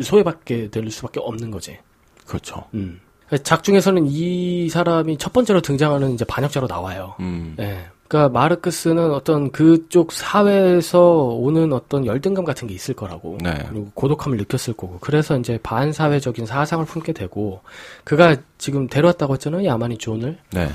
[0.00, 1.78] 소외받게 될 수밖에 없는 거지.
[2.26, 2.64] 그렇죠.
[2.74, 3.00] 음.
[3.42, 7.14] 작중에서는 이 사람이 첫 번째로 등장하는 이제 반역자로 나와요.
[7.20, 7.86] 음, 예.
[8.06, 13.38] 그러니까 마르크스는 어떤 그쪽 사회에서 오는 어떤 열등감 같은 게 있을 거라고.
[13.42, 13.54] 네.
[13.70, 14.98] 그리고 고독함을 느꼈을 거고.
[15.00, 17.62] 그래서 이제 반사회적인 사상을 품게 되고
[18.04, 19.64] 그가 지금 데려왔다고 했잖아요.
[19.64, 20.38] 야만이 존을.
[20.52, 20.68] 네.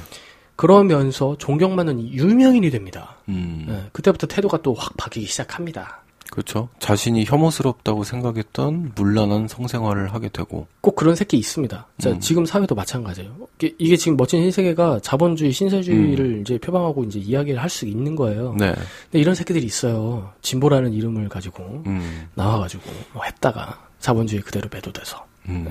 [0.55, 3.17] 그러면서 존경받는 유명인이 됩니다.
[3.29, 3.89] 음, 예.
[3.93, 6.01] 그때부터 태도가 또 확 바뀌기 시작합니다.
[6.31, 6.69] 그렇죠.
[6.79, 11.87] 자신이 혐오스럽다고 생각했던 문란한 성생활을 하게 되고, 꼭 그런 새끼 있습니다.
[11.99, 12.19] 자, 음.
[12.19, 13.35] 지금 사회도 마찬가지예요.
[13.57, 18.55] 이게, 이게 지금 멋진 신세계가 자본주의, 신사주의를 이제 표방하고 이제 이야기를 할 수 있는 거예요.
[18.57, 20.31] 네, 근데 이런 새끼들이 있어요.
[20.41, 25.67] 진보라는 이름을 가지고 음, 나와가지고 뭐 했다가 자본주의 그대로 매도돼서 음,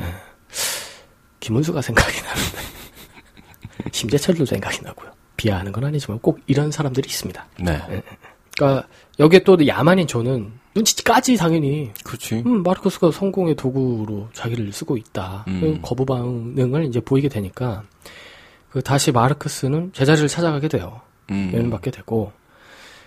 [1.40, 2.58] 김은수가 생각이 나는데
[3.92, 5.10] 심재철도 생각이 나고요.
[5.36, 7.46] 비하하는 건 아니지만 꼭 이런 사람들이 있습니다.
[7.60, 8.02] 네,
[8.56, 8.88] 그러니까
[9.18, 12.42] 여기에 또 야만인 저는 눈치까지 당연히 그렇지.
[12.46, 15.44] 음, 마르크스가 성공의 도구로 자기를 쓰고 있다.
[15.48, 15.60] 음.
[15.60, 17.82] 그 거부 반응을 이제 보이게 되니까
[18.70, 21.00] 그 다시 마르크스는 제자리를 찾아가게 돼요.
[21.30, 22.32] 음, 연받게 되고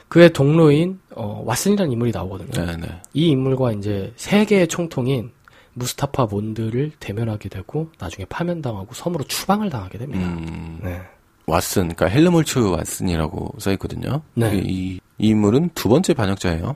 [0.07, 2.65] 그의 동료인 어, 왓슨이라는 인물이 나오거든요.
[2.65, 5.31] 네, 네, 이 인물과 이제 세계의 총통인
[5.73, 10.27] 무스타파 몬드를 대면하게 되고 나중에 파면당하고 섬으로 추방을 당하게 됩니다.
[10.27, 10.99] 음, 네.
[11.45, 14.21] 왓슨, 그러니까 헬르몰츠 왓슨이라고 써 있거든요.
[14.33, 14.59] 네.
[14.63, 16.75] 이, 이 인물은 두 번째 반역자예요.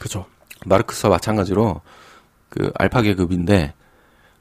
[0.00, 0.26] 그죠.
[0.66, 1.80] 마르크스와 마찬가지로
[2.48, 3.74] 그 알파 계급인데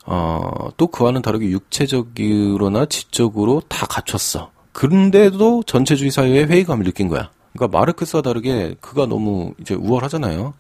[0.05, 4.51] 어, 또 그와는 다르게 육체적으로나 지적으로 다 갖췄어.
[4.71, 7.29] 그런데도 전체주의 사회에 회의감을 느낀 거야.
[7.53, 10.53] 그러니까 마르크스와 다르게 그가 너무 이제 우월하잖아요.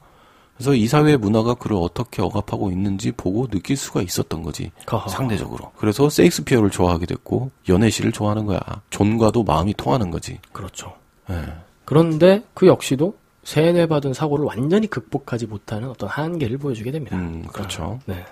[0.55, 4.71] 그래서 이 사회의 문화가 그를 어떻게 억압하고 있는지 보고 느낄 수가 있었던 거지.
[4.91, 5.07] 허허.
[5.07, 5.71] 상대적으로.
[5.77, 8.59] 그래서 세익스피어를 좋아하게 됐고 연애시를 좋아하는 거야.
[8.89, 10.39] 존과도 마음이 통하는 거지.
[10.51, 10.93] 그렇죠.
[11.29, 11.66] 예.
[11.87, 17.15] 그런데 그 역시도 세뇌받은 사고를 완전히 극복하지 못하는 어떤 한계를 보여주게 됩니다.
[17.15, 17.97] 음, 그렇죠.
[18.05, 18.25] 네.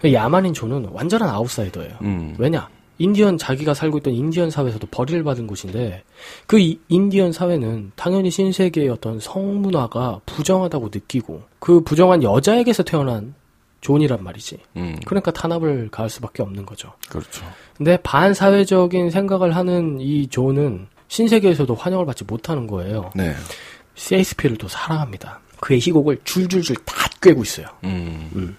[0.00, 1.96] 그 야만인 존은 완전한 아웃사이더예요.
[2.02, 2.36] 음.
[2.38, 2.68] 왜냐?
[2.98, 6.04] 인디언 자기가 살고 있던 인디언 사회에서도 버림을 받은 건데
[6.46, 13.34] 그 이- 인디언 사회는 당연히 신세계의 어떤 성문화가 부정하다고 느끼고 그 부정한 여자에게서 태어난
[13.80, 14.58] 존이란 말이지.
[14.76, 16.92] 음, 그러니까 탄압을 가할 수밖에 없는 거죠.
[17.08, 17.44] 그렇죠.
[17.76, 23.10] 근데 반사회적인 생각을 하는 이 존은 신세계에서도 환영을 받지 못하는 거예요.
[23.14, 23.34] 네.
[23.94, 25.40] 셰익스피어를 또 사랑합니다.
[25.60, 27.66] 그의 희곡을 줄줄줄 다 꿰고 있어요.
[27.84, 28.56] 음,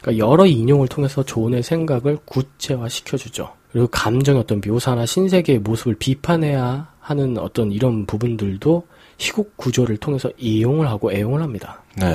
[0.00, 3.54] 그러니까 여러 인용을 통해서 존의 생각을 구체화시켜주죠.
[3.70, 8.86] 그리고 감정의 어떤 묘사나 신세계의 모습을 비판해야 하는 어떤 이런 부분들도
[9.18, 11.82] 희곡 구조를 통해서 이용을 하고 애용을 합니다.
[11.96, 12.06] 네.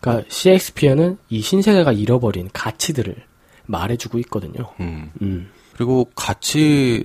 [0.00, 3.14] 그러니까 셰익스피어는 이 신세계가 잃어버린 가치들을
[3.66, 4.72] 말해주고 있거든요.
[4.80, 5.10] 음.
[5.20, 7.04] 음, 그리고 같이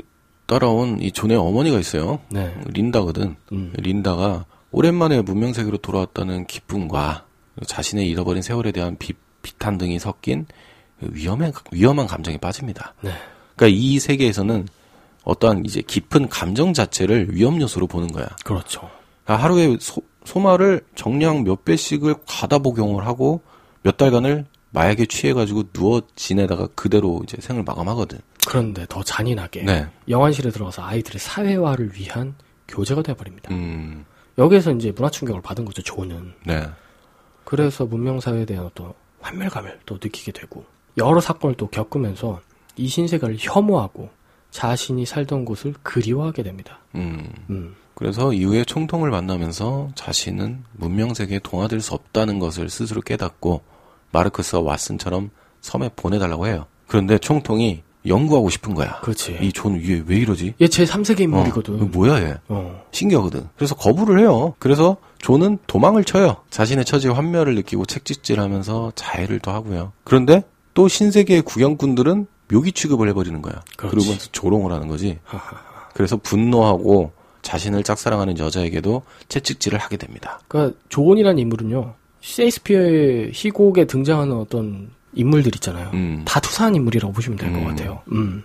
[0.49, 2.19] 따라온 이 존의 어머니가 있어요.
[2.29, 2.51] 네.
[2.65, 3.35] 린다거든.
[3.51, 3.71] 음.
[3.77, 7.25] 린다가 오랜만에 문명 세계로 돌아왔다는 기쁨과
[7.67, 10.47] 자신의 잃어버린 세월에 대한 비, 비탄 등이 섞인
[11.01, 12.95] 위험한, 위험한 감정에 빠집니다.
[13.01, 13.11] 네.
[13.55, 14.67] 그러니까 이 세계에서는
[15.23, 18.27] 어떠한 이제 깊은 감정 자체를 위험 요소로 보는 거야.
[18.43, 18.89] 그렇죠.
[19.23, 23.41] 그러니까 하루에 소, 소마를 정량 몇 배씩을 과다 복용을 하고
[23.83, 28.19] 몇 달간을 마약에 취해가지고 누워 지내다가 그대로 이제 생을 마감하거든.
[28.49, 29.87] 그런데 더 잔인하게 네.
[30.07, 32.33] 영안실에 들어가서 아이들의 사회화를 위한
[32.67, 33.53] 교재가 되어버립니다.
[33.53, 34.05] 음,
[34.39, 36.33] 여기에서 이제 문화 충격을 받은 거죠, 존은.
[36.47, 36.67] 네.
[37.43, 40.65] 그래서 문명 사회에 대한 어떤 환멸감을 또 느끼게 되고
[40.97, 42.41] 여러 사건을 또 겪으면서
[42.75, 44.09] 이 신세계를 혐오하고
[44.49, 46.79] 자신이 살던 곳을 그리워하게 됩니다.
[46.95, 47.31] 음.
[47.51, 53.61] 음, 그래서 이후에 총통을 만나면서 자신은 문명 세계에 동화될 수 없다는 것을 스스로 깨닫고
[54.11, 55.29] 마르크스와 왓슨처럼
[55.61, 56.65] 섬에 보내달라고 해요.
[56.87, 58.99] 그런데 총통이 연구하고 싶은 거야.
[59.01, 59.37] 그렇지.
[59.41, 60.55] 이 존 위에 왜 이러지?
[60.61, 61.75] 얘 제 3세계 어, 인물이거든.
[61.75, 62.35] 이거 뭐야 얘?
[62.49, 62.81] 어.
[62.91, 63.47] 신기하거든.
[63.55, 64.53] 그래서 거부를 해요.
[64.59, 66.37] 그래서 존은 도망을 쳐요.
[66.49, 69.91] 자신의 처지의 환멸을 느끼고 채찍질하면서 자해를 또 하고요.
[70.03, 70.43] 그런데
[70.73, 73.61] 또 신세계의 구경꾼들은 묘기 취급을 해버리는 거야.
[73.77, 73.95] 그렇지.
[73.97, 75.19] 그러면서 조롱을 하는 거지.
[75.93, 80.39] 그래서 분노하고 자신을 짝사랑하는 여자에게도 채찍질을 하게 됩니다.
[80.47, 81.93] 그러니까 조온이라는 인물은요.
[82.21, 85.91] 셰익스피어의 희곡에 등장하는 어떤 인물들 있잖아요.
[85.93, 86.23] 음.
[86.25, 87.67] 다 투사한 인물이라고 보시면 될것 음.
[87.67, 88.01] 같아요.
[88.11, 88.43] 음.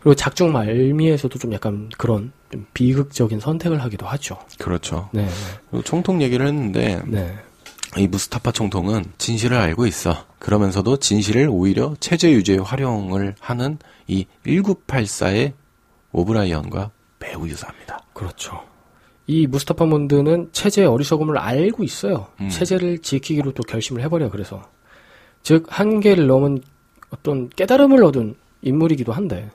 [0.00, 4.38] 그리고 작중 말미에서도 좀 약간 그런 좀 비극적인 선택을 하기도 하죠.
[4.58, 5.10] 그렇죠.
[5.12, 5.28] 네,
[5.70, 7.36] 그리고 총통 얘기를 했는데 네,
[7.98, 10.24] 이 무스타파 총통은 진실을 알고 있어.
[10.38, 15.52] 그러면서도 진실을 오히려 체제 유지에 활용을 하는 이 1984의
[16.12, 18.00] 오브라이언과 매우 유사합니다.
[18.14, 18.62] 그렇죠.
[19.26, 22.28] 이 무스타파 몬드는 체제의 어리석음을 알고 있어요.
[22.40, 22.48] 음.
[22.48, 24.62] 체제를 지키기로 또 결심을 해버려 그래서
[25.42, 26.62] 즉 한계를 넘은
[27.10, 29.50] 어떤 깨달음을 얻은 인물이기도 한데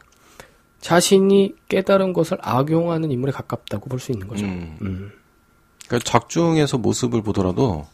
[0.81, 4.45] 자신이 깨달은 것을 악용하는 인물에 가깝다고 볼 수 있는 거죠.
[4.45, 4.77] 음.
[4.81, 5.11] 음.
[5.87, 7.87] 그러니까 작중에서 모습을 보더라도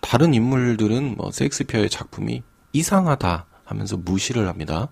[0.00, 4.88] 다른 인물들은 뭐 셰익스피어의 작품이 이상하다 하면서 무시를 합니다.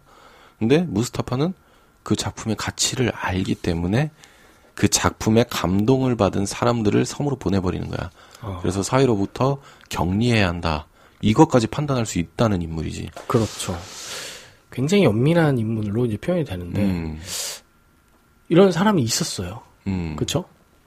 [0.59, 1.55] 근데 무스타파는
[2.03, 4.11] 그 작품의 가치를 알기 때문에
[4.75, 8.11] 그 작품에 감동을 받은 사람들을 섬으로 보내버리는 거야.
[8.43, 10.87] 어, 그래서 사회로부터 격리해야 한다.
[11.21, 13.11] 이것까지 판단할 수 있다는 인물이지.
[13.27, 13.77] 그렇죠.
[14.71, 17.19] 굉장히 연민한 인물로 이제 표현이 되는데 음,
[18.49, 19.63] 이런 사람이 있었어요.
[19.87, 20.45] 음, 그렇죠?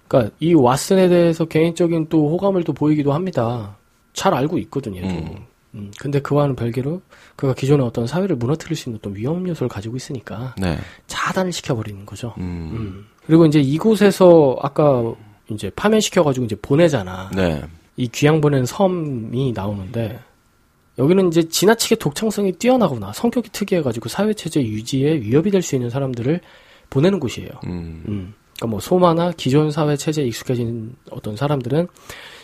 [0.08, 3.78] 그러니까 이 왓슨에 대해서 개인적인 또 호감을 또 보이기도 합니다.
[4.14, 5.02] 잘 알고 있거든요.
[5.02, 5.46] 음.
[5.76, 7.02] 음, 근데 그와는 별개로
[7.36, 12.06] 그가 기존의 어떤 사회를 무너뜨릴 수 있는 어떤 위험 요소를 가지고 있으니까 네, 차단을 시켜버리는
[12.06, 12.34] 거죠.
[12.40, 13.06] 음, 음.
[13.26, 15.14] 그리고 이제 이곳에서 아까
[15.50, 17.30] 이제 파면시켜가지고 이제 보내잖아.
[17.36, 17.62] 네,
[18.00, 20.20] 이 귀양 보낸 섬이 나오는데
[20.98, 26.40] 여기는 이제 지나치게 독창성이 뛰어나거나 성격이 특이해가지고 사회 체제 유지에 위협이 될 수 있는 사람들을
[26.90, 27.50] 보내는 곳이에요.
[27.66, 28.34] 음, 음.
[28.56, 31.90] 그러니까 뭐 소마나 기존 사회 체제에 익숙해진 어떤 사람들은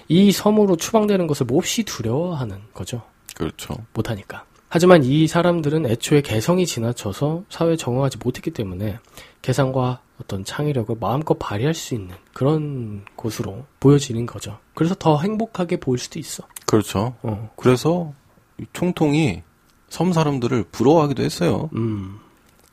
[0.09, 3.01] 이 섬으로 추방되는 것을 몹시 두려워하는 거죠.
[3.33, 3.75] 그렇죠.
[3.93, 4.43] 못하니까.
[4.67, 8.99] 하지만 이 사람들은 애초에 개성이 지나쳐서 사회에 적응하지 못했기 때문에
[9.41, 14.59] 개성과 어떤 창의력을 마음껏 발휘할 수 있는 그런 곳으로 보여지는 거죠.
[14.73, 16.47] 그래서 더 행복하게 보일 수도 있어.
[16.65, 17.15] 그렇죠.
[17.21, 17.51] 어.
[17.57, 18.13] 그래서
[18.59, 19.43] 이 총통이
[19.89, 21.69] 섬 사람들을 부러워하기도 했어요.
[21.75, 22.19] 음.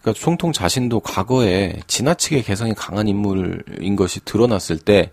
[0.00, 5.12] 그러니까 총통 자신도 과거에 지나치게 개성이 강한 인물인 것이 드러났을 때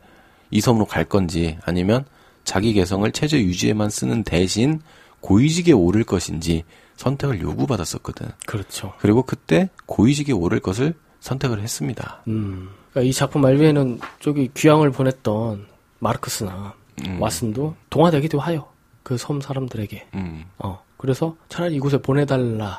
[0.52, 2.06] 이 섬으로 갈 건지 아니면
[2.44, 4.82] 자기 개성을 체제 유지에만 쓰는 대신
[5.22, 6.64] 고위직에 오를 것인지
[6.96, 8.30] 선택을 요구받았었거든.
[8.46, 8.94] 그렇죠.
[9.00, 12.22] 그리고 그때 고위직에 오를 것을 선택을 했습니다.
[12.28, 12.70] 음.
[12.92, 15.68] 그러니까 이 작품 말미에는 저기 귀향을 보냈던
[16.00, 16.74] 마르크스나
[17.08, 18.70] 음, 왓슨도 동화되기도 하여
[19.04, 22.70] 그 섬 사람들에게 음, 어 그래서 차라리 이곳에 보내달라는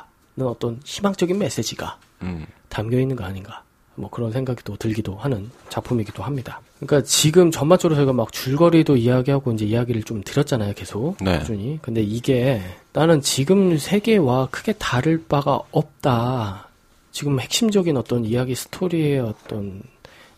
[0.41, 3.63] 어떤 희망적인 메시지가 음, 담겨 있는 거 아닌가
[3.95, 6.61] 뭐 그런 생각이 또 들기도 하는 작품이기도 합니다.
[6.79, 11.39] 그러니까 지금 전반적으로 저희가 막 줄거리도 이야기하고 이제 이야기를 좀 드렸잖아요, 계속 네.
[11.39, 11.77] 꾸준히.
[11.81, 12.61] 근데 이게
[12.93, 16.69] 나는 지금 세계와 크게 다를 바가 없다.
[17.11, 19.83] 지금 핵심적인 어떤 이야기 스토리의 어떤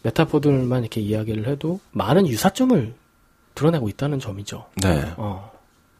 [0.03, 2.93] 메타포들만 이렇게 이야기를 해도 많은 유사점을
[3.55, 4.65] 드러내고 있다는 점이죠.
[4.81, 5.51] 네, 어.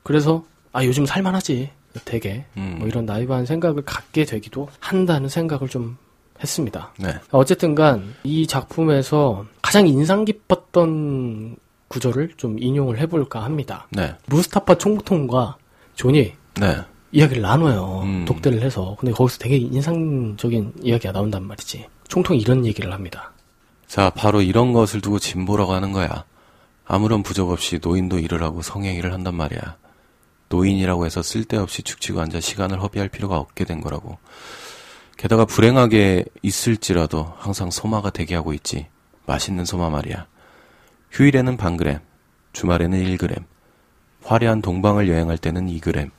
[0.04, 1.70] 그래서 아 요즘 살만하지
[2.06, 5.98] 되게 음, 뭐 이런 나이브한 생각을 갖게 되기도 한다는 생각을 좀
[6.42, 6.92] 했습니다.
[6.98, 11.56] 네, 어쨌든간 이 작품에서 가장 인상 깊었던
[11.88, 13.88] 구절을 좀 인용을 해볼까 합니다.
[13.92, 15.58] 네, 무스타파 총통과
[15.96, 16.78] 존이 네,
[17.14, 18.02] 이야기를 나눠요.
[18.04, 18.26] 음.
[18.26, 18.98] 독대를 해서.
[19.00, 21.86] 근데 거기서 되게 인상적인 이야기가 나온단 말이지.
[22.08, 23.32] 총통이 이런 얘기를 합니다.
[23.88, 26.26] 자, 바로 이런 것을 두고 진보라고 하는 거야.
[26.86, 29.78] 아무런 부적 없이 노인도 일을 하고 성행위를 한단 말이야.
[30.50, 34.18] 노인이라고 해서 쓸데없이 축치고 앉아 시간을 허비할 필요가 없게 된 거라고.
[35.16, 38.88] 게다가 불행하게 있을지라도 항상 소마가 대기하고 있지.
[39.28, 40.26] 맛있는 소마 말이야.
[41.12, 42.00] 휴일에는 반그램,
[42.54, 43.44] 주말에는 1그램,
[44.24, 46.10] 화려한 동방을 여행할 때는 2그램,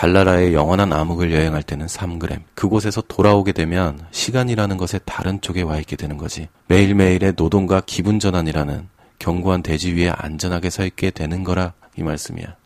[0.00, 2.40] 달나라의 영원한 암흑을 여행할 때는 3그램.
[2.54, 6.48] 그곳에서 돌아오게 되면 시간이라는 것의 다른 쪽에 와 있게 되는 거지.
[6.68, 12.56] 매일매일의 노동과 기분 전환이라는 견고한 대지 위에 안전하게 서 있게 되는 거라 이 말씀이야.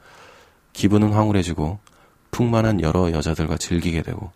[0.74, 1.80] 기분은 황홀해지고
[2.30, 4.30] 풍만한 여러 여자들과 즐기게 되고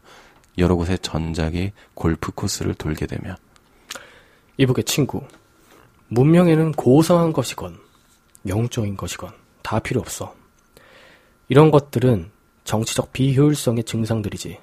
[0.58, 3.36] 여러 곳의 전작이 골프 코스를 돌게 되며
[4.56, 5.22] 이북의 친구.
[6.08, 7.78] 문명에는 고상한 것이건,
[8.48, 9.30] 영적인 것이건,
[9.62, 10.34] 다 필요 없어.
[11.48, 12.32] 이런 것들은
[12.68, 14.58] 정치적 비효율성의 증상들이지.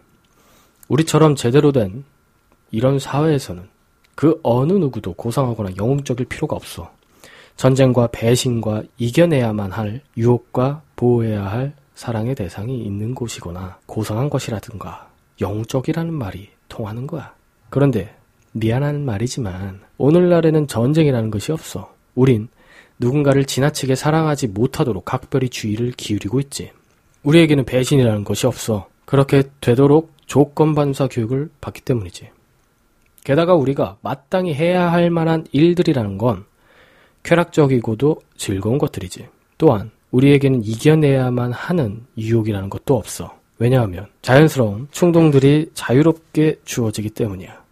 [0.90, 2.04] 우리처럼 제대로 된
[2.70, 3.68] 이런 사회에서는
[4.14, 6.92] 그 어느 누구도 고상하거나 영웅적일 필요가 없어.
[7.58, 15.10] 전쟁과 배신과 이겨내야만 할 유혹과 보호해야 할 사랑의 대상이 있는 곳이거나 고상한 것이라든가
[15.42, 17.34] 영적이라는 말이 통하는 거야.
[17.72, 18.16] 그런데
[18.52, 21.92] 미안한 말이지만 오늘날에는 전쟁이라는 것이 없어.
[22.14, 22.50] 우린
[23.00, 26.72] 누군가를 지나치게 사랑하지 못하도록 각별히 주의를 기울이고 있지.
[27.26, 28.88] 우리에게는 배신이라는 것이 없어.
[29.06, 32.30] 그렇게 되도록 조건반사 교육을 받기 때문이지.
[33.24, 36.46] 게다가 우리가 마땅히 해야 할 만한 일들이라는 건
[37.24, 39.28] 쾌락적이고도 즐거운 것들이지.
[39.58, 43.36] 또한 우리에게는 이겨내야만 하는 유혹이라는 것도 없어.
[43.58, 47.64] 왜냐하면 자연스러운 충동들이 자유롭게 주어지기 때문이야.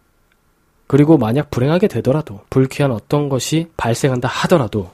[0.86, 4.90] 그리고 만약 불행하게 되더라도 불쾌한 어떤 것이 발생한다 하더라도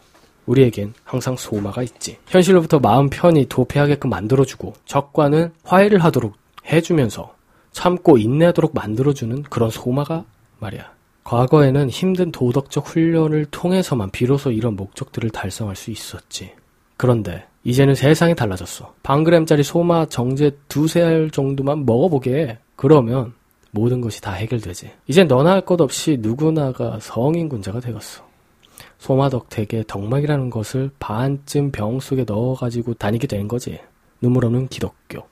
[0.51, 2.19] 우리에겐 항상 소마가 있지.
[2.27, 6.35] 현실로부터 마음 편히 도피하게끔 만들어주고 적과는 화해를 하도록
[6.67, 7.35] 해주면서
[7.73, 10.25] 참고 인내하도록 만들어주는 그런 소마가
[10.59, 10.93] 말이야.
[11.25, 16.53] 과거에는 힘든 도덕적 훈련을 통해서만 비로소 이런 목적들을 달성할 수 있었지.
[16.97, 18.95] 그런데 이제는 세상이 달라졌어.
[19.03, 22.59] 반그램짜리 소마 정제 두세 알 정도만 먹어보게.
[22.75, 23.35] 그러면
[23.71, 24.91] 모든 것이 다 해결되지.
[25.07, 28.30] 이제 너나 할 것 없이 누구나가 성인군자가 되었어.
[29.01, 33.81] 소마덕 댁의 덕막이라는 것을 반쯤 병 속에 넣어가지고 다니게 된 거지.
[34.21, 35.27] 눈물 없는 기독교.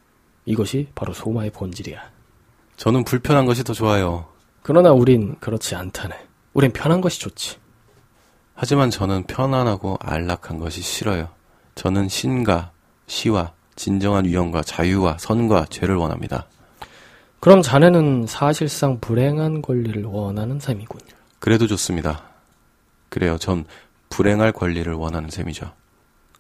[0.46, 2.00] 이것이 바로 소마의 본질이야.
[2.78, 4.26] 저는 불편한 것이 더 좋아요.
[4.62, 6.14] 그러나 우린 그렇지 않다네.
[6.54, 7.58] 우린 편한 것이 좋지.
[8.54, 11.28] 하지만 저는 편안하고 안락한 것이 싫어요.
[11.74, 12.72] 저는 신과
[13.06, 16.46] 시와 진정한 위엄과 자유와 선과 죄를 원합니다.
[17.38, 21.00] 그럼 자네는 사실상 불행한 권리를 원하는 셈이군.
[21.38, 22.27] 그래도 좋습니다.
[23.08, 23.38] 그래요.
[23.38, 23.64] 전
[24.10, 25.70] 불행할 권리를 원하는 셈이죠.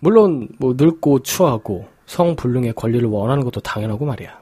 [0.00, 4.40] 물론 뭐 늙고 추하고 성불능의 권리를 원하는 것도 당연하고 말이야.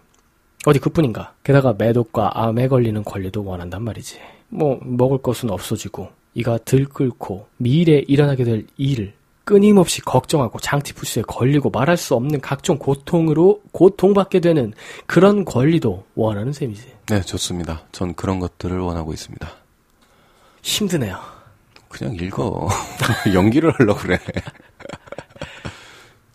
[0.66, 1.34] 어디 그뿐인가.
[1.42, 4.20] 게다가 매독과 암에 걸리는 권리도 원한단 말이지.
[4.48, 11.96] 뭐 먹을 것은 없어지고 이가 들끓고 미래에 일어나게 될 일, 끊임없이 걱정하고 장티푸스에 걸리고 말할
[11.96, 14.72] 수 없는 각종 고통으로 고통받게 되는
[15.06, 16.92] 그런 권리도 원하는 셈이지.
[17.08, 17.82] 네, 좋습니다.
[17.92, 19.48] 전 그런 것들을 원하고 있습니다.
[20.62, 21.35] 힘드네요.
[21.96, 22.68] 그냥 읽어.
[23.32, 24.18] 연기를 하려고 그래.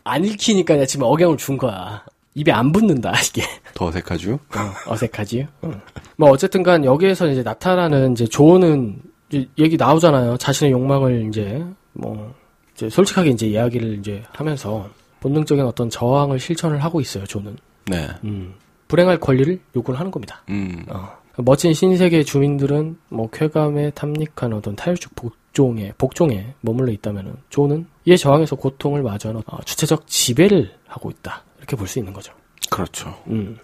[0.04, 2.04] 안 읽히니까 내가 지금 억양을 준 거야.
[2.34, 3.44] 입에 안 붙는다, 이게.
[3.74, 4.34] 더 어색하죠?
[4.34, 5.48] 어, 어색하지?
[5.66, 5.82] 응.
[6.18, 10.38] 뭐, 어쨌든 간 여기에서 이제 나타나는 이제 조는 이제 얘기 나오잖아요.
[10.38, 12.34] 자신의 욕망을 이제, 뭐,
[12.74, 17.58] 이제 솔직하게 이제 이야기를 이제 하면서 본능적인 어떤 저항을 실천을 하고 있어요, 조는.
[17.86, 18.08] 네.
[18.24, 18.56] 음.
[18.88, 20.42] 불행할 권리를 요구를 하는 겁니다.
[20.50, 20.86] 음.
[20.90, 21.22] 어.
[21.38, 28.16] 멋진 신세계 주민들은 뭐 쾌감에 탐닉한 어떤 타율적 복 종에 복종에 머물러 있다면은 조는 이에
[28.16, 32.34] 저항해서 고통을 마주하는 어, 주체적 지배를 하고 있다 이렇게 볼 수 있는 거죠.
[32.70, 33.18] 그렇죠.
[33.28, 33.58] 음.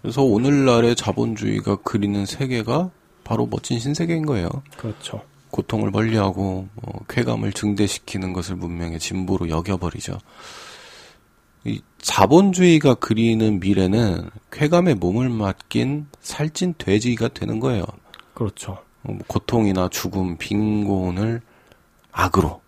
[0.00, 2.90] 그래서 오늘날의 자본주의가 그리는 세계가
[3.24, 4.48] 바로 멋진 신세계인 거예요.
[4.76, 5.22] 그렇죠.
[5.50, 10.18] 고통을 멀리하고 뭐 쾌감을 증대시키는 것을 문명의 진보로 여겨버리죠.
[11.64, 17.84] 이 자본주의가 그리는 미래는 쾌감에 몸을 맡긴 살찐 돼지가 되는 거예요.
[18.34, 18.78] 그렇죠.
[19.04, 21.40] 어, 뭐 고통이나 죽음, 빈곤을
[22.12, 22.60] 악으로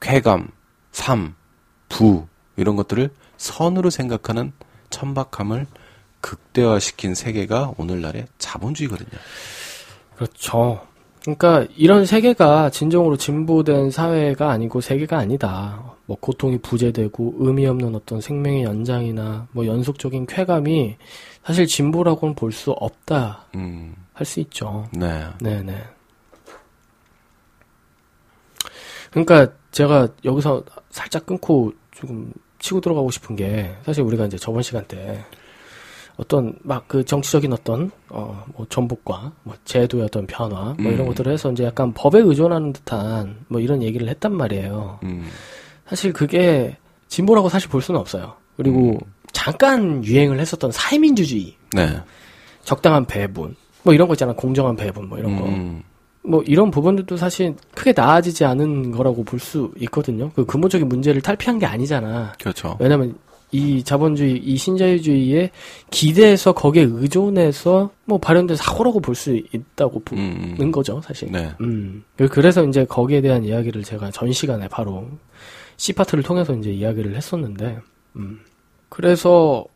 [0.00, 0.48] 쾌감,
[0.90, 1.34] 삶,
[1.88, 4.52] 부 이런 것들을 선으로 생각하는
[4.90, 5.66] 천박함을
[6.20, 9.10] 극대화시킨 세계가 오늘날의 자본주의거든요.
[10.16, 10.86] 그렇죠.
[11.22, 15.94] 그러니까 이런 세계가 진정으로 진보된 사회가 아니고 세계가 아니다.
[16.06, 20.96] 뭐 고통이 부재되고 의미 없는 어떤 생명의 연장이나 뭐 연속적인 쾌감이
[21.44, 24.88] 사실 진보라고는 볼 수 없다 음, 할 수 있죠.
[24.92, 25.82] 네, 네네.
[29.10, 34.84] 그러니까 제가 여기서 살짝 끊고 조금 치고 들어가고 싶은 게 사실 우리가 이제 저번 시간
[34.86, 35.24] 때
[36.16, 41.06] 어떤 막 그 정치적인 어떤 어 뭐 전복과 뭐 제도의 어떤 변화 뭐 이런 음.
[41.08, 45.00] 것들을 해서 이제 약간 법에 의존하는 듯한 뭐 이런 얘기를 했단 말이에요.
[45.04, 45.28] 음,
[45.86, 46.76] 사실 그게
[47.08, 48.36] 진보라고 사실 볼 수는 없어요.
[48.56, 48.98] 그리고
[49.32, 52.00] 잠깐 유행을 했었던 사회민주주의, 네,
[52.62, 54.32] 적당한 배분, 뭐 이런 거 있잖아.
[54.32, 55.46] 공정한 배분, 뭐 이런 거.
[55.46, 55.82] 음,
[56.22, 60.30] 뭐 이런 부분들도 사실 크게 나아지지 않은 거라고 볼 수 있거든요.
[60.34, 62.32] 그 근본적인 문제를 탈피한 게 아니잖아.
[62.40, 62.76] 그렇죠.
[62.78, 63.16] 왜냐면
[63.54, 65.50] 이 자본주의, 이 신자유주의에
[65.90, 71.30] 기대해서 거기에 의존해서 뭐 발현된 사고라고 볼 수 있다고 보는 음, 거죠, 사실.
[71.30, 72.02] 네, 음.
[72.30, 75.06] 그래서 이제 거기에 대한 이야기를 제가 전 시간에 바로
[75.76, 77.78] C파트를 통해서 이제 이야기를 했었는데,
[78.16, 78.40] 음.
[78.88, 79.66] 그래서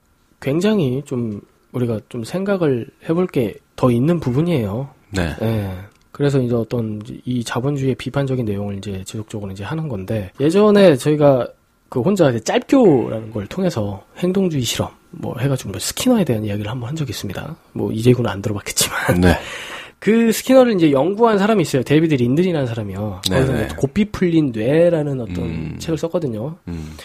[0.41, 1.41] 굉장히 좀
[1.73, 4.89] 우리가 좀 생각을 해볼 게 더 있는 부분이에요.
[5.11, 5.71] 네, 예.
[6.11, 11.47] 그래서 이제 어떤 이 자본주의의 비판적인 내용을 이제 지속적으로 이제 하는 건데 예전에 저희가
[11.91, 16.89] 그 혼자 이제 짤교라는 걸 통해서 행동주의 실험 뭐 해가지고 뭐 스키너에 대한 이야기를 한번
[16.89, 17.57] 한 적이 있습니다.
[17.75, 19.37] 뭐 이재구는 안 들어봤겠지만 네,
[20.01, 21.83] 그 스키너를 이제 연구한 사람이 있어요.
[21.83, 23.21] 데이비드 린든이라는 사람이요.
[23.29, 23.67] 거기서 네네.
[23.67, 25.77] 이제 고삐 풀린 뇌라는 어떤 음.
[25.79, 26.57] 책을 썼거든요.
[26.69, 26.97] 음,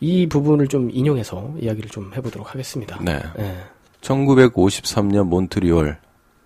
[0.00, 2.98] 이 부분을 좀 인용해서 이야기를 좀 해보도록 하겠습니다.
[3.04, 3.20] 네.
[3.38, 3.54] 예.
[4.00, 5.98] 1953년 몬트리올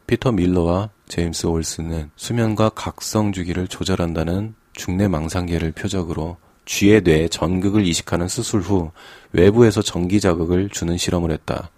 [0.07, 8.29] 피터 밀러와 제임스 올스는 수면과 각성 주기를 조절한다는 중내 망상계를 표적으로 쥐의 뇌에 전극을 이식하는
[8.29, 8.91] 수술 후
[9.33, 11.71] 외부에서 전기 자극을 주는 실험을 했다.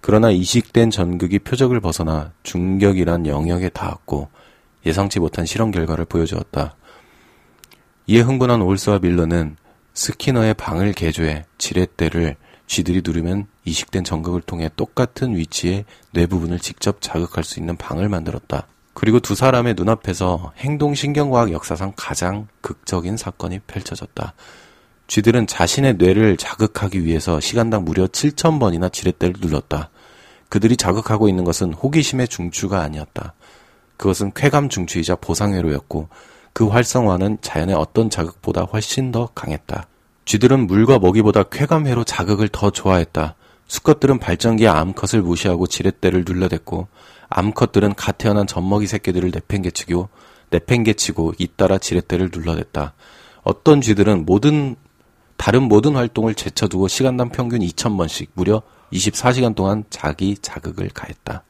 [0.00, 4.28] 그러나 이식된 전극이 표적을 벗어나 중격이란 영역에 닿았고
[4.84, 6.76] 예상치 못한 실험 결과를 보여주었다.
[8.06, 9.56] 이에 흥분한 올스와 밀러는
[9.94, 12.36] 스키너의 방을 개조해 지렛대를
[12.66, 18.66] 쥐들이 누르면 이식된 전극을 통해 똑같은 위치의 뇌 부분을 직접 자극할 수 있는 방을 만들었다.
[18.94, 24.34] 그리고 두 사람의 눈앞에서 행동신경과학 역사상 가장 극적인 사건이 펼쳐졌다.
[25.06, 29.90] 쥐들은 자신의 뇌를 자극하기 위해서 시간당 무려 7,000번이나 지렛대를 눌렀다.
[30.48, 33.34] 그들이 자극하고 있는 것은 호기심의 중추가 아니었다.
[33.96, 36.08] 그것은 쾌감 중추이자 보상회로였고
[36.52, 39.86] 그 활성화는 자연의 어떤 자극보다 훨씬 더 강했다.
[40.24, 43.34] 쥐들은 물과 먹이보다 쾌감회로 자극을 더 좋아했다.
[43.66, 46.88] 수컷들은 발전기의 암컷을 무시하고 지렛대를 눌러댔고
[47.28, 50.08] 암컷들은 갓 태어난 젖먹이 새끼들을 내팽개치고
[50.50, 52.92] 내팽개치고 잇따라 지렛대를 눌러댔다.
[53.42, 54.76] 어떤 쥐들은 모든
[55.36, 58.62] 다른 모든 활동을 제쳐두고 시간당 평균 2,000번씩 무려
[58.92, 61.42] 24시간 동안 자기 자극을 가했다.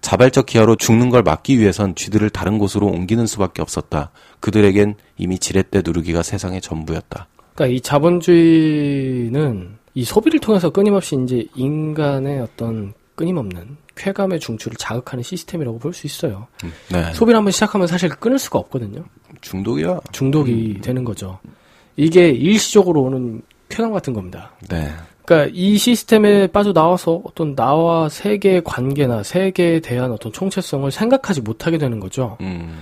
[0.00, 4.12] 자발적 기하로 죽는 걸 막기 위해선 쥐들을 다른 곳으로 옮기는 수밖에 없었다.
[4.40, 7.26] 그들에겐 이미 지렛대 누르기가 세상의 전부였다.
[7.56, 15.78] 그러니까 이 자본주의는 이 소비를 통해서 끊임없이 이제 인간의 어떤 끊임없는 쾌감의 중추를 자극하는 시스템이라고
[15.78, 16.46] 볼 수 있어요.
[16.64, 17.12] 음, 네.
[17.14, 19.04] 소비를 한번 시작하면 사실 끊을 수가 없거든요.
[19.40, 20.00] 중독이야.
[20.12, 21.38] 중독이 되는 거죠.
[21.96, 23.40] 이게 일시적으로 오는
[23.70, 24.52] 쾌감 같은 겁니다.
[24.68, 24.90] 네.
[25.24, 31.98] 그러니까 이 시스템에 빠져나와서 어떤 나와 세계의 관계나 세계에 대한 어떤 총체성을 생각하지 못하게 되는
[31.98, 32.36] 거죠.
[32.42, 32.80] 음,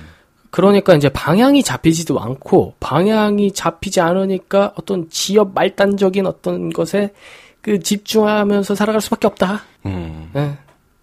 [0.55, 7.13] 그러니까 이제 방향이 잡히지도 않고 방향이 잡히지 않으니까 어떤 지역 말단적인 어떤 것에
[7.61, 9.63] 그 집중하면서 살아갈 수밖에 없다.
[9.85, 10.53] 음, 예.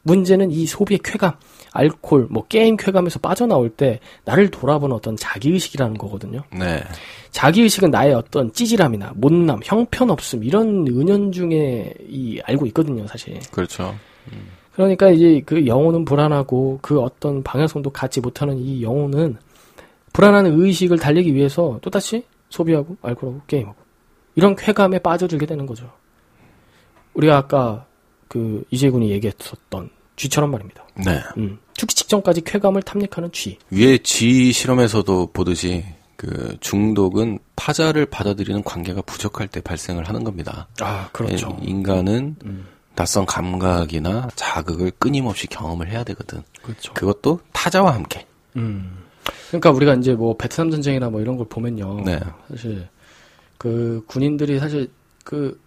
[0.04, 1.34] 문제는 이 소비의 쾌감,
[1.74, 6.44] 알코올, 뭐 게임 쾌감에서 빠져나올 때 나를 돌아보는 어떤 자기의식이라는 거거든요.
[6.58, 6.82] 네.
[7.32, 13.38] 자기의식은 나의 어떤 찌질함이나 못남, 형편없음 이런 은연중에 이 알고 있거든요, 사실.
[13.52, 13.94] 그렇죠.
[14.74, 19.38] 그러니까 이제 그 영혼은 불안하고 그 어떤 방향성도 갖지 못하는 이 영혼은
[20.14, 23.76] 불안한 의식을 달리기 위해서 또다시 소비하고 알코올하고 게임하고
[24.36, 25.92] 이런 쾌감에 빠져들게 되는 거죠.
[27.14, 27.86] 우리가 아까
[28.28, 30.86] 그 이재군이 얘기했었던 쥐처럼 말입니다.
[30.96, 31.20] 네.
[31.38, 33.58] 음, 죽기 직전까지 쾌감을 탐닉하는 쥐.
[33.72, 35.84] 위에 쥐 실험에서도 보듯이
[36.16, 40.68] 그 중독은 타자를 받아들이는 관계가 부족할 때 발생을 하는 겁니다.
[40.80, 46.44] 아, 예, 인간은 음, 낯선 감각이나 자극을 끊임없이 경험을 해야 되거든.
[46.62, 46.94] 그렇죠.
[46.94, 48.26] 그것도 타자와 함께.
[48.56, 48.98] 음.
[49.48, 52.02] 그러니까 우리가 이제 뭐 베트남 전쟁이나 뭐 이런 걸 보면요.
[52.06, 52.20] 네.
[52.50, 52.88] 사실
[53.58, 54.90] 그 군인들이 사실
[55.24, 55.60] 그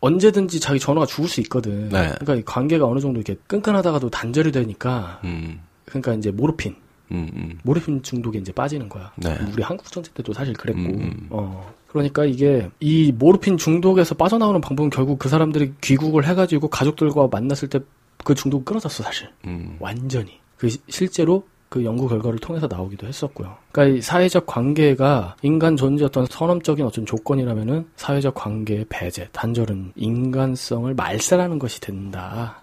[0.00, 1.88] 언제든지 자기 전화가 죽을 수 있거든.
[1.90, 2.14] 네.
[2.18, 6.74] 그러니까 이 관계가 어느 정도 이렇게 끈끈하다가도 단절이 되니까 음, 그러니까 이제 모르핀,
[7.12, 7.58] 음, 음.
[7.64, 9.10] 모르핀 중독에 이제 빠지는 거야.
[9.16, 9.36] 네.
[9.52, 10.80] 우리 한국 전쟁 때도 사실 그랬고.
[10.82, 11.26] 음, 음.
[11.30, 11.72] 어.
[11.88, 17.80] 그러니까 이게 이 모르핀 중독에서 빠져나오는 방법은 결국 그 사람들이 귀국을 해가지고 가족들과 만났을 때
[18.22, 19.30] 그 중독 끊어졌어 사실.
[19.46, 19.76] 음.
[19.80, 20.38] 완전히.
[20.58, 23.56] 그 시- 실제로 그 연구 결과를 통해서 나오기도 했었고요.
[23.72, 30.92] 그러니까 이 사회적 관계가 인간 존재 어떤 선언적인 어떤 조건이라면은 사회적 관계의 배제, 단절은 인간성을
[30.94, 32.59] 말살하는 것이 된다.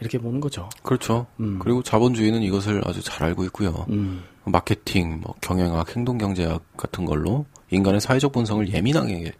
[0.00, 0.68] 이렇게 보는 거죠.
[0.82, 1.26] 그렇죠.
[1.40, 1.58] 음.
[1.60, 3.86] 그리고 자본주의는 이것을 아주 잘 알고 있고요.
[3.88, 4.22] 음.
[4.44, 9.32] 마케팅, 뭐 경영학, 행동경제학 같은 걸로 인간의 사회적 본성을 예민하게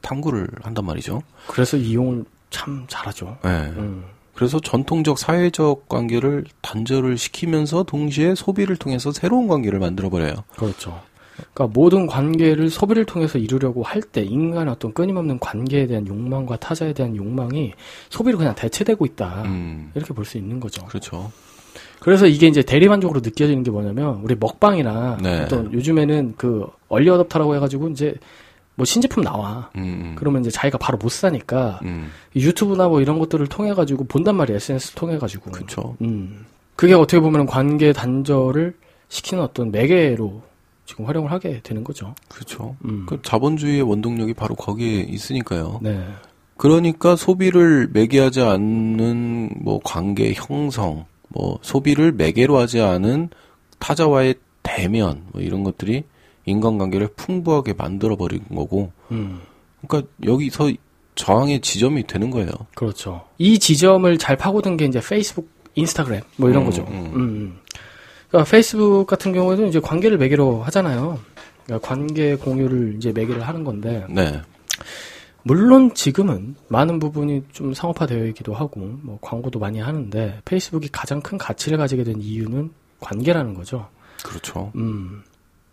[0.00, 1.22] 탐구를 한단 말이죠.
[1.46, 3.38] 그래서 이용을 참 잘하죠.
[3.42, 3.50] 네.
[3.50, 4.04] 음.
[4.34, 10.34] 그래서 전통적 사회적 관계를 단절을 시키면서 동시에 소비를 통해서 새로운 관계를 만들어 버려요.
[10.56, 11.00] 그렇죠.
[11.36, 16.92] 그러니까 모든 관계를 소비를 통해서 이루려고 할 때 인간의 어떤 끊임없는 관계에 대한 욕망과 타자에
[16.92, 17.72] 대한 욕망이
[18.10, 19.42] 소비로 그냥 대체되고 있다.
[19.46, 19.90] 음.
[19.94, 20.84] 이렇게 볼 수 있는 거죠.
[20.86, 21.30] 그렇죠.
[22.00, 25.42] 그래서 이게 이제 대리만족으로 느껴지는 게 뭐냐면 우리 먹방이나 네.
[25.42, 28.14] 어떤 요즘에는 그 얼리 어답터라고 해가지고 이제
[28.76, 29.70] 뭐 신제품 나와.
[29.76, 30.14] 음.
[30.18, 32.10] 그러면 이제 자기가 바로 못 사니까 음.
[32.34, 35.50] 이 유튜브나 뭐 이런 것들을 통해 가지고 본단 말이야 SNS 통해 가지고.
[35.50, 35.96] 그렇죠.
[36.02, 36.44] 음.
[36.76, 38.74] 그게 어떻게 보면 관계 단절을
[39.08, 40.42] 시키는 어떤 매개로
[40.86, 42.14] 지금 활용을 하게 되는 거죠.
[42.28, 42.76] 그렇죠.
[42.84, 43.04] 음.
[43.06, 45.80] 그 자본주의의 원동력이 바로 거기에 있으니까요.
[45.82, 46.06] 네.
[46.56, 53.28] 그러니까 소비를 매개하지 않는 뭐 관계 형성, 뭐 소비를 매개로 하지 않은
[53.78, 56.04] 타자와의 대면 뭐 이런 것들이
[56.46, 59.40] 인간관계를 풍부하게 만들어 버린 거고, 음.
[59.86, 60.72] 그러니까 여기서
[61.16, 62.50] 저항의 지점이 되는 거예요.
[62.74, 63.24] 그렇죠.
[63.38, 66.86] 이 지점을 잘 파고든 게 이제 페이스북, 인스타그램 뭐 이런 음, 거죠.
[66.88, 67.58] 음.
[68.28, 71.18] 그러니까 페이스북 같은 경우에도 이제 관계를 매개로 하잖아요.
[71.64, 74.40] 그러니까 관계 공유를 이제 매개를 하는 건데 네,
[75.42, 81.38] 물론 지금은 많은 부분이 좀 상업화되어 있기도 하고 뭐 광고도 많이 하는데 페이스북이 가장 큰
[81.38, 83.88] 가치를 가지게 된 이유는 관계라는 거죠.
[84.24, 84.72] 그렇죠.
[84.74, 85.22] 음,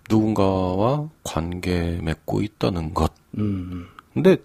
[0.10, 3.12] 누군가와 관계 맺고 있다는 것.
[3.38, 4.38] 음, 근데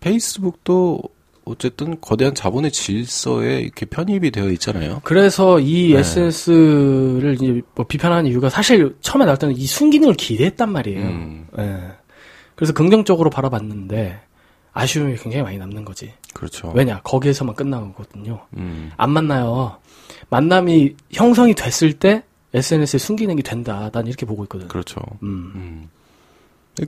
[0.00, 1.00] 페이스북도
[1.44, 5.00] 어쨌든 거대한 자본의 질서에 이렇게 편입이 되어 있잖아요.
[5.04, 5.98] 그래서 이 네.
[6.00, 11.00] SNS를 이제 뭐 비판하는 이유가 사실 처음에 나올 때는 이 순기능을 기대했단 말이에요.
[11.00, 11.80] 음, 예.
[12.54, 14.20] 그래서 긍정적으로 바라봤는데
[14.72, 16.12] 아쉬움이 굉장히 많이 남는 거지.
[16.32, 16.72] 그렇죠.
[16.74, 17.00] 왜냐?
[17.02, 18.40] 거기에서만 끝나거든요.
[18.56, 19.78] 음, 안 만나요.
[20.30, 22.24] 만남이 형성이 됐을 때
[22.54, 23.90] SNS의 순기능이 된다.
[23.92, 24.68] 난 이렇게 보고 있거든.
[24.68, 25.00] 그렇죠.
[25.22, 25.88] 음, 음.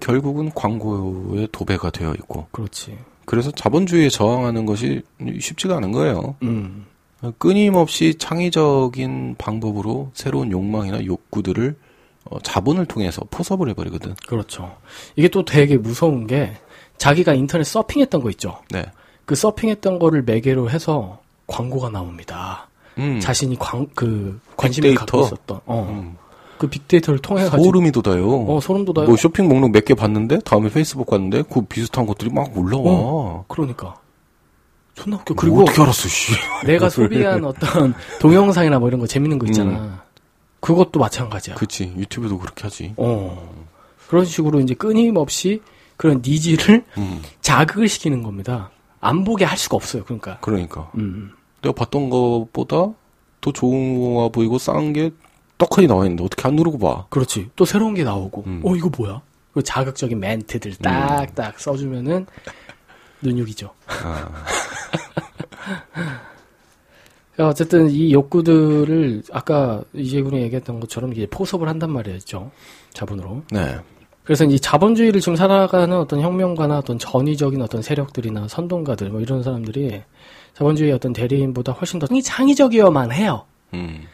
[0.01, 2.97] 결국은 광고에 도배가 되어 있고 그렇지.
[3.27, 5.03] 그래서 자본주의에 저항하는 것이
[5.41, 6.37] 쉽지가 않은 거예요.
[6.43, 6.87] 음,
[7.39, 11.77] 끊임없이 창의적인 방법으로 새로운 욕망이나 욕구들을
[12.25, 14.15] 어, 자본을 통해서 포섭을 해버리거든.
[14.27, 14.77] 그렇죠.
[15.15, 16.57] 이게 또 되게 무서운 게
[16.99, 18.59] 자기가 인터넷 서핑했던 거 있죠.
[18.71, 18.85] 네.
[19.25, 22.69] 그 서핑했던 거를 매개로 해서 광고가 나옵니다.
[22.99, 23.21] 음.
[23.21, 25.19] 자신이 광, 그 관심을 빅데이터?
[25.19, 25.89] 갖고 있었던 어.
[25.91, 26.17] 음.
[26.59, 28.47] 그 빅데이터를 통해 가지고 소름이 돋아요.
[28.49, 29.07] 어 소름 돋아요.
[29.09, 33.45] 뭐 쇼핑 목록 몇 개 봤는데 다음에 페이스북 갔는데 그 비슷한 것들이 막 올라와.
[33.49, 33.97] 그러니까
[34.95, 35.35] 존나 웃겨.
[35.35, 36.33] 뭐 그리고 어떻게 알았어, 씨.
[36.65, 39.71] 내가 소비한 어떤 동영상이나 뭐 이런 거 재밌는 거 있잖아.
[39.79, 39.97] 음.
[40.61, 41.55] 그것도 마찬가지야.
[41.57, 42.95] 그치 유튜브도 그렇게 하지.
[42.97, 43.55] 어.
[44.09, 45.61] 그런 식으로 이제 끊임없이
[45.97, 47.23] 그런 needs를 음.
[47.41, 48.71] 자극을 시키는 겁니다.
[49.01, 50.05] 안 보게 할 수가 없어요.
[50.05, 50.39] 그러니까.
[50.41, 51.33] 그러니까 음.
[51.63, 52.93] 내가 봤던 것보다
[53.41, 55.11] 더 좋은 거가 보이고 싼 게
[55.59, 57.07] 떡하니 나와 있는데 어떻게 안 누르고 봐.
[57.11, 57.51] 그렇지.
[57.57, 58.45] 또 새로운 게 나오고.
[58.47, 58.63] 음.
[58.65, 59.23] 어, 이거 뭐야?
[59.53, 62.27] 그 자극적인 멘트들 딱딱 써주면은
[63.23, 63.71] 눈육이죠.
[63.87, 64.31] 아,
[67.41, 72.51] 야, 어쨌든 이 욕구들을 아까 이재군이 얘기했던 것처럼 이게 포섭을 한단 말이었죠.
[72.93, 73.43] 자본으로.
[73.51, 73.79] 네.
[74.25, 80.03] 그래서 이 자본주의를 지금 살아가는 어떤 혁명가나 어떤 전위적인 어떤 세력들이나 선동가들 뭐 이런 사람들이
[80.53, 83.45] 자본주의 어떤 대리인보다 훨씬 더 창의적이어만 해요.
[83.73, 84.07] 음.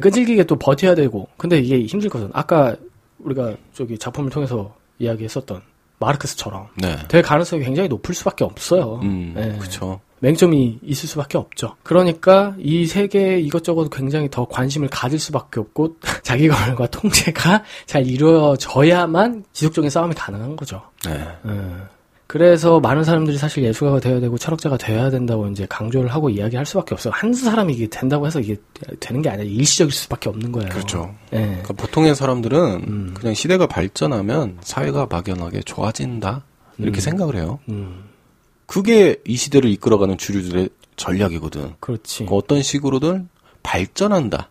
[0.00, 1.28] 끈질기게 또 버텨야 되고.
[1.36, 2.30] 근데 이게 힘들거든.
[2.32, 2.76] 아까
[3.18, 5.62] 우리가 저기 작품을 통해서 이야기했었던
[5.98, 6.96] 마르크스처럼 네.
[7.08, 9.00] 될 가능성이 굉장히 높을 수밖에 없어요.
[9.02, 9.34] 음.
[9.36, 9.58] 예.
[9.58, 10.00] 그쵸.
[10.20, 11.74] 맹점이 있을 수밖에 없죠.
[11.82, 19.44] 그러니까 이 세계에 이것저것 굉장히 더 관심을 가질 수밖에 없고 자기 권한과 통제가 잘 이루어져야만
[19.52, 20.82] 지속적인 싸움이 가능한 거죠.
[21.04, 21.26] 네.
[21.44, 21.82] 음.
[22.32, 26.94] 그래서 많은 사람들이 사실 예술가가 되어야 되고 철학자가 되어야 된다고 이제 강조를 하고 이야기할 수밖에
[26.94, 27.12] 없어요.
[27.14, 28.56] 한 사람이 이게 된다고 해서 이게
[29.00, 30.70] 되는 게 아니라 일시적일 수밖에 없는 거예요.
[30.70, 31.14] 그렇죠.
[31.34, 31.40] 예.
[31.40, 32.58] 그러니까 보통의 사람들은
[32.88, 33.14] 음.
[33.14, 36.46] 그냥 시대가 발전하면 사회가 막연하게 좋아진다
[36.78, 37.02] 이렇게 음.
[37.02, 37.58] 생각을 해요.
[37.68, 38.04] 음.
[38.64, 41.74] 그게 이 시대를 이끌어가는 주류들의 전략이거든.
[41.80, 42.24] 그렇지.
[42.24, 43.28] 그 어떤 식으로든
[43.62, 44.48] 발전한다,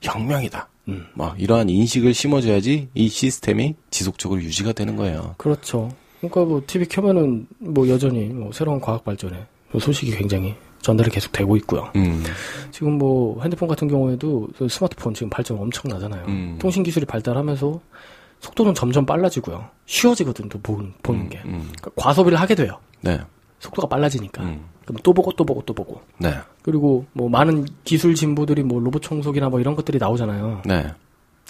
[0.00, 0.68] 혁명이다.
[0.88, 1.06] 음.
[1.14, 5.36] 막 이러한 인식을 심어줘야지 이 시스템이 지속적으로 유지가 되는 거예요.
[5.38, 5.92] 그렇죠.
[6.28, 11.32] 그러니까 뭐 TV 켜면은 뭐 여전히 뭐 새로운 과학 발전에 뭐 소식이 굉장히 전달이 계속
[11.32, 11.90] 되고 있고요.
[11.96, 12.22] 음,
[12.70, 16.24] 지금 뭐 핸드폰 같은 경우에도 그 스마트폰 지금 발전 엄청 나잖아요.
[16.28, 16.58] 음.
[16.60, 17.80] 통신 기술이 발달하면서
[18.40, 19.68] 속도는 점점 빨라지고요.
[19.86, 21.38] 쉬워지거든 또 보는, 보는 게.
[21.44, 22.78] 음, 그러니까 과소비를 하게 돼요.
[23.00, 23.18] 네,
[23.58, 24.42] 속도가 빨라지니까.
[24.42, 26.00] 음, 그럼 또 보고 또 보고 또 보고.
[26.18, 30.62] 네, 그리고 뭐 많은 기술 진보들이 뭐 로봇 청소기나 뭐 이런 것들이 나오잖아요.
[30.66, 30.86] 네,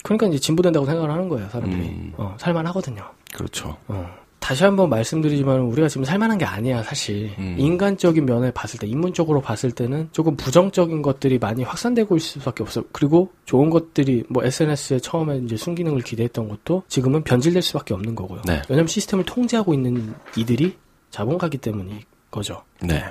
[0.03, 1.83] 그러니까 이제 진보된다고 생각을 하는 거예요, 사람들이.
[1.83, 2.13] 음.
[2.17, 3.03] 어, 살만하거든요.
[3.35, 3.77] 그렇죠.
[3.89, 4.26] 어.
[4.47, 7.57] 다시 한번 말씀드리지만 우리가 지금 살만한 게 아니야 사실 음.
[7.59, 12.85] 인간적인 면을 봤을 때 인문적으로 봤을 때는 조금 부정적인 것들이 많이 확산되고 있을 수밖에 없어
[12.93, 18.43] 그리고 좋은 것들이 뭐 SNS에 처음에 이제 순기능을 기대했던 것도 지금은 변질될 수밖에 없는 거고요
[18.45, 18.63] 네.
[18.69, 20.77] 왜냐하면 시스템을 통제하고 있는 이들이
[21.11, 23.03] 자본가기 때문인 거죠 네,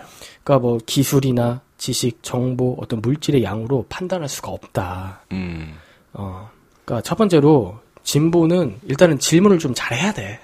[0.42, 5.74] 그러니까 뭐 기술이나 지식 정보 어떤 물질의 양으로 판단할 수가 없다 음,
[6.14, 6.50] 어.
[6.86, 10.40] 그니까 첫 번째로 진보는 일단은 질문을 좀 잘해야 돼.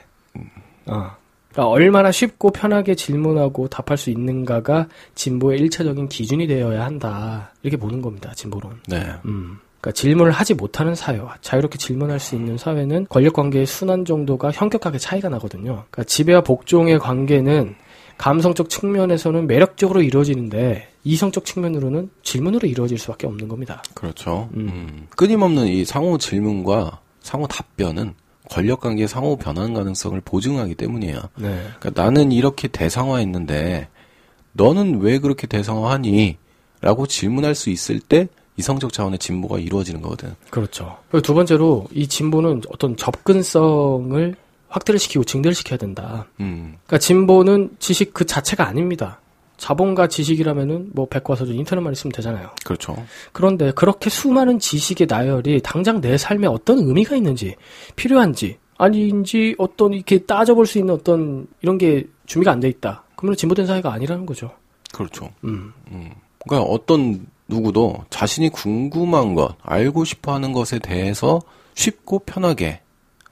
[0.86, 1.12] 어.
[1.52, 7.52] 그러니까 얼마나 쉽고 편하게 질문하고 답할 수 있는가가 진보의 일차적인 기준이 되어야 한다.
[7.62, 8.32] 이렇게 보는 겁니다.
[8.36, 8.80] 진보론.
[8.88, 9.60] 네, 음.
[9.82, 14.98] 그러니까 질문을 하지 못하는 사회와 자유롭게 질문할 수 있는 사회는 권력 관계의 순환 정도가 현격하게
[15.00, 15.86] 차이가 나거든요.
[15.90, 17.76] 그러니까 지배와 복종의 관계는
[18.18, 23.82] 감성적 측면에서는 매력적으로 이루어지는데 이성적 측면으로는 질문으로 이루어질 수밖에 없는 겁니다.
[23.96, 24.50] 그렇죠.
[24.54, 24.70] 음.
[24.70, 25.08] 음.
[25.18, 28.14] 끊임없는 이 상호 질문과 상호 답변은
[28.52, 31.22] 권력 관계의 상호 변환 가능성을 보증하기 때문이에요.
[31.38, 31.64] 네.
[31.80, 33.88] 그러니까 나는 이렇게 대상화했는데
[34.52, 36.38] 너는 왜 그렇게 대상화하니?
[36.82, 38.28] 라고 질문할 수 있을 때
[38.58, 40.36] 이성적 차원의 진보가 이루어지는 거거든.
[40.50, 40.98] 그렇죠.
[41.10, 44.36] 그리고 두 번째로 이 진보는 어떤 접근성을
[44.68, 46.28] 확대를 시키고 증대를 시켜야 된다.
[46.42, 49.21] 음, 그러니까 진보는 지식 그 자체가 아닙니다.
[49.62, 52.50] 자본과 지식이라면은 뭐 백과사전 인터넷만 있으면 되잖아요.
[52.66, 52.96] 그렇죠.
[53.32, 57.56] 그런데 그렇게 수많은 지식의 나열이 당장 내 삶에 어떤 의미가 있는지
[57.96, 63.04] 필요한지 아닌지 어떤 이렇게 따져볼 수 있는 어떤 이런 게 준비가 안 돼 있다.
[63.16, 64.50] 그러면 진보된 사회가 아니라는 거죠.
[64.92, 65.30] 그렇죠.
[65.44, 65.72] 음.
[66.44, 71.40] 그러니까 어떤 누구도 자신이 궁금한 것, 알고 싶어 하는 것에 대해서
[71.76, 72.82] 쉽고 편하게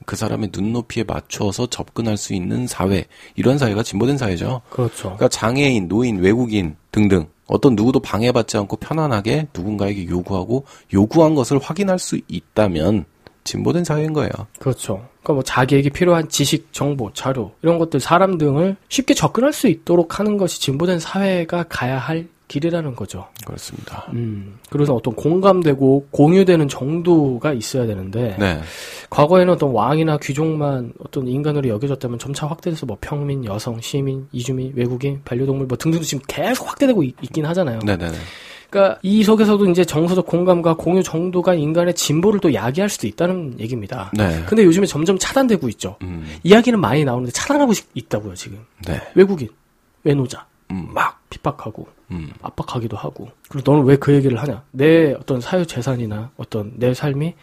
[0.06, 3.04] 그 사람의 눈높이에 맞춰서 접근할 수 있는 사회,
[3.36, 4.62] 이런 사회가 진보된 사회죠.
[4.70, 5.02] 그렇죠.
[5.02, 11.98] 그러니까 장애인, 노인, 외국인 등등 어떤 누구도 방해받지 않고 편안하게 누군가에게 요구하고 요구한 것을 확인할
[11.98, 13.04] 수 있다면
[13.44, 14.30] 진보된 사회인 거예요.
[14.58, 15.06] 그렇죠.
[15.22, 20.18] 그러니까 뭐 자기에게 필요한 지식, 정보, 자료 이런 것들 사람 등을 쉽게 접근할 수 있도록
[20.18, 23.28] 하는 것이 진보된 사회가 가야 할 길이라는 거죠.
[23.46, 24.06] 그렇습니다.
[24.12, 24.58] 음.
[24.70, 28.60] 그래서 어떤 공감되고 공유되는 정도가 있어야 되는데 네.
[29.08, 35.20] 과거에는 어떤 왕이나 귀족만 어떤 인간으로 여겨졌다면 점차 확대돼서 뭐 평민, 여성, 시민, 이주민, 외국인,
[35.24, 37.78] 반려동물 뭐 등등 지금 계속 확대되고 있, 긴 하잖아요.
[37.84, 38.16] 네네네.
[38.68, 44.10] 그러니까 이 속에서도 이제 정서적 공감과 공유 정도가 인간의 진보를 또 야기할 수도 있다는 얘기입니다.
[44.16, 44.42] 네.
[44.48, 45.96] 근데 요즘에 점점 차단되고 있죠.
[46.02, 46.26] 음.
[46.42, 48.58] 이야기는 많이 나오는데 차단하고 싶- 있다고요, 지금.
[48.86, 49.00] 네.
[49.14, 49.48] 외국인,
[50.02, 50.88] 외노자, 음.
[50.92, 52.32] 막 핍박하고, 음.
[52.42, 53.28] 압박하기도 하고.
[53.48, 54.64] 그리고 너는 왜 그 얘기를 하냐?
[54.70, 57.34] 내 어떤 사유 재산이나 어떤 내 삶이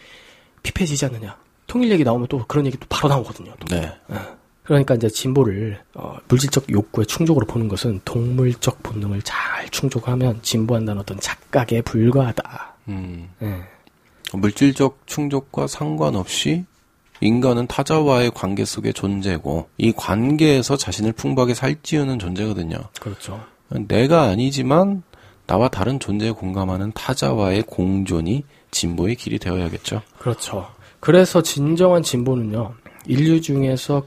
[0.63, 1.37] 피폐해지지 않느냐?
[1.67, 3.53] 통일 얘기 나오면 또 그런 얘기 또 바로 나오거든요.
[3.59, 3.75] 또.
[3.75, 3.91] 네.
[4.63, 11.19] 그러니까 이제 진보를 어, 물질적 욕구의 충족으로 보는 것은 동물적 본능을 잘 충족하면 진보한다는 어떤
[11.19, 12.75] 착각에 불과하다.
[12.89, 13.29] 음.
[13.41, 13.61] 예.
[14.33, 16.65] 물질적 충족과 상관없이
[17.21, 22.77] 인간은 타자와의 관계 속의 존재고 이 관계에서 자신을 풍부하게 살찌우는 존재거든요.
[22.99, 23.41] 그렇죠.
[23.69, 25.03] 내가 아니지만
[25.45, 30.01] 나와 다른 존재에 공감하는 타자와의 공존이 진보의 길이 되어야겠죠.
[30.19, 30.67] 그렇죠.
[30.99, 32.73] 그래서 진정한 진보는요,
[33.05, 34.03] 인류 중에서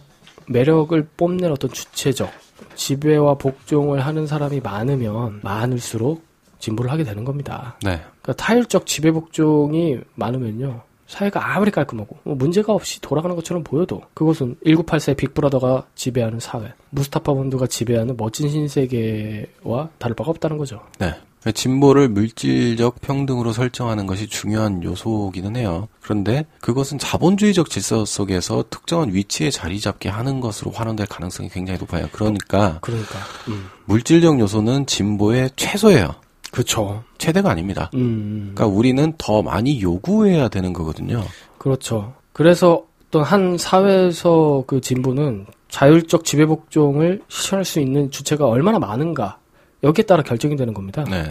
[0.48, 2.30] 매력을 뽐낼 어떤 주체적,
[2.74, 6.24] 지배와 복종을 하는 사람이 많으면 많을수록
[6.58, 7.78] 진보를 하게 되는 겁니다.
[7.82, 8.00] 네.
[8.22, 14.56] 그러니까 타율적 지배 복종이 많으면요, 사회가 아무리 깔끔하고 뭐 문제가 없이 돌아가는 것처럼 보여도 그것은
[14.64, 20.80] 1984 빅브라더가 지배하는 사회, 무스타파 본드가 지배하는 멋진 신세계와 다를 바가 없다는 거죠.
[21.00, 21.14] 네.
[21.52, 25.88] 진보를 물질적 평등으로 설정하는 것이 중요한 요소기는 해요.
[26.02, 32.08] 그런데 그것은 자본주의적 질서 속에서 특정한 위치에 자리 잡게 하는 것으로 환원될 가능성이 굉장히 높아요.
[32.12, 36.14] 그러니까 그러니까, 음, 물질적 요소는 진보의 최소예요.
[36.50, 37.04] 그렇죠.
[37.18, 37.90] 최대가 아닙니다.
[37.94, 41.22] 음, 그러니까 우리는 더 많이 요구해야 되는 거거든요.
[41.58, 42.14] 그렇죠.
[42.32, 49.38] 그래서 어떤 한 사회에서 그 진보는 자율적 지배 복종을 실현할 수 있는 주체가 얼마나 많은가
[49.82, 51.04] 여기에 따라 결정이 되는 겁니다.
[51.04, 51.24] 네.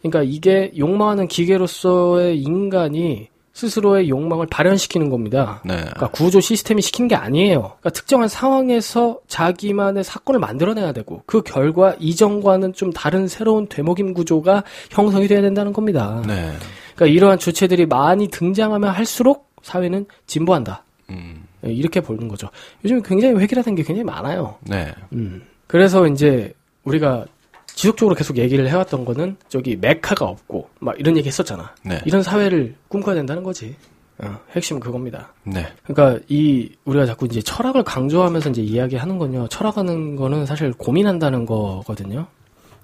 [0.00, 3.28] 그러니까 이게 욕망하는 기계로서의 인간이
[3.60, 5.60] 스스로의 욕망을 발현시키는 겁니다.
[5.64, 5.76] 네.
[5.76, 7.60] 그러니까 구조 시스템이 시키는 게 아니에요.
[7.60, 14.64] 그러니까 특정한 상황에서 자기만의 사건을 만들어내야 되고 그 결과 이전과는 좀 다른 새로운 되먹임 구조가
[14.90, 16.22] 형성이 돼야 된다는 겁니다.
[16.26, 16.52] 네.
[16.94, 20.84] 그러니까 이러한 주체들이 많이 등장하면 할수록 사회는 진보한다.
[21.10, 21.44] 음.
[21.66, 22.48] 예, 이렇게 보는 거죠.
[22.84, 24.56] 요즘 굉장히 획일화된 게 굉장히 많아요.
[24.62, 24.92] 네.
[25.12, 25.42] 음.
[25.66, 26.54] 그래서 이제
[26.84, 27.26] 우리가
[27.74, 31.74] 지속적으로 계속 얘기를 해왔던 거는 저기 메카가 없고 막 이런 얘기 했었잖아.
[31.84, 32.00] 네.
[32.04, 33.76] 이런 사회를 꿈꿔야 된다는 거지.
[34.18, 35.32] 어, 핵심은 그겁니다.
[35.44, 35.66] 네.
[35.84, 39.48] 그러니까 이 우리가 자꾸 이제 철학을 강조하면서 이제 이야기하는 건요.
[39.48, 42.26] 철학하는 거는 사실 고민한다는 거거든요.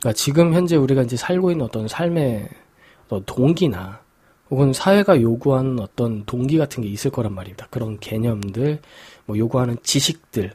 [0.00, 2.48] 그러니까 지금 현재 우리가 이제 살고 있는 어떤 삶의
[3.06, 4.00] 어떤 동기나
[4.50, 7.66] 혹은 사회가 요구하는 어떤 동기 같은 게 있을 거란 말입니다.
[7.70, 8.80] 그런 개념들,
[9.26, 10.52] 뭐 요구하는 지식들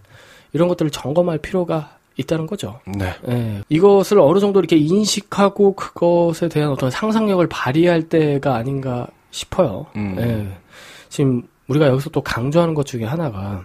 [0.53, 2.79] 이런 것들을 점검할 필요가 있다는 거죠.
[2.85, 3.13] 네.
[3.27, 9.85] 예, 이것을 어느 정도 이렇게 인식하고 그것에 대한 어떤 상상력을 발휘할 때가 아닌가 싶어요.
[9.95, 10.15] 음.
[10.19, 10.57] 예.
[11.09, 13.63] 지금 우리가 여기서 또 강조하는 것 중에 하나가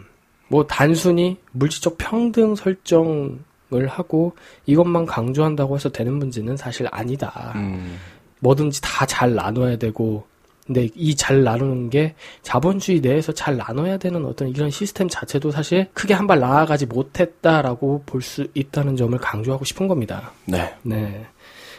[0.49, 4.33] 뭐 단순히 물질적 평등 설정을 하고
[4.67, 7.53] 이것만 강조한다고 해서 되는 문제는 사실 아니다.
[7.57, 7.99] 음.
[8.41, 10.25] 뭐든지 다 잘 나눠야 되고
[10.67, 15.89] 근데 이 잘 나누는 게 자본주의 내에서 잘 나눠야 되는 어떤 이런 시스템 자체도 사실
[15.95, 20.33] 크게 한 발 나아가지 못했다라고 볼 수 있다는 점을 강조하고 싶은 겁니다.
[20.47, 20.75] 네.
[20.83, 21.25] 네.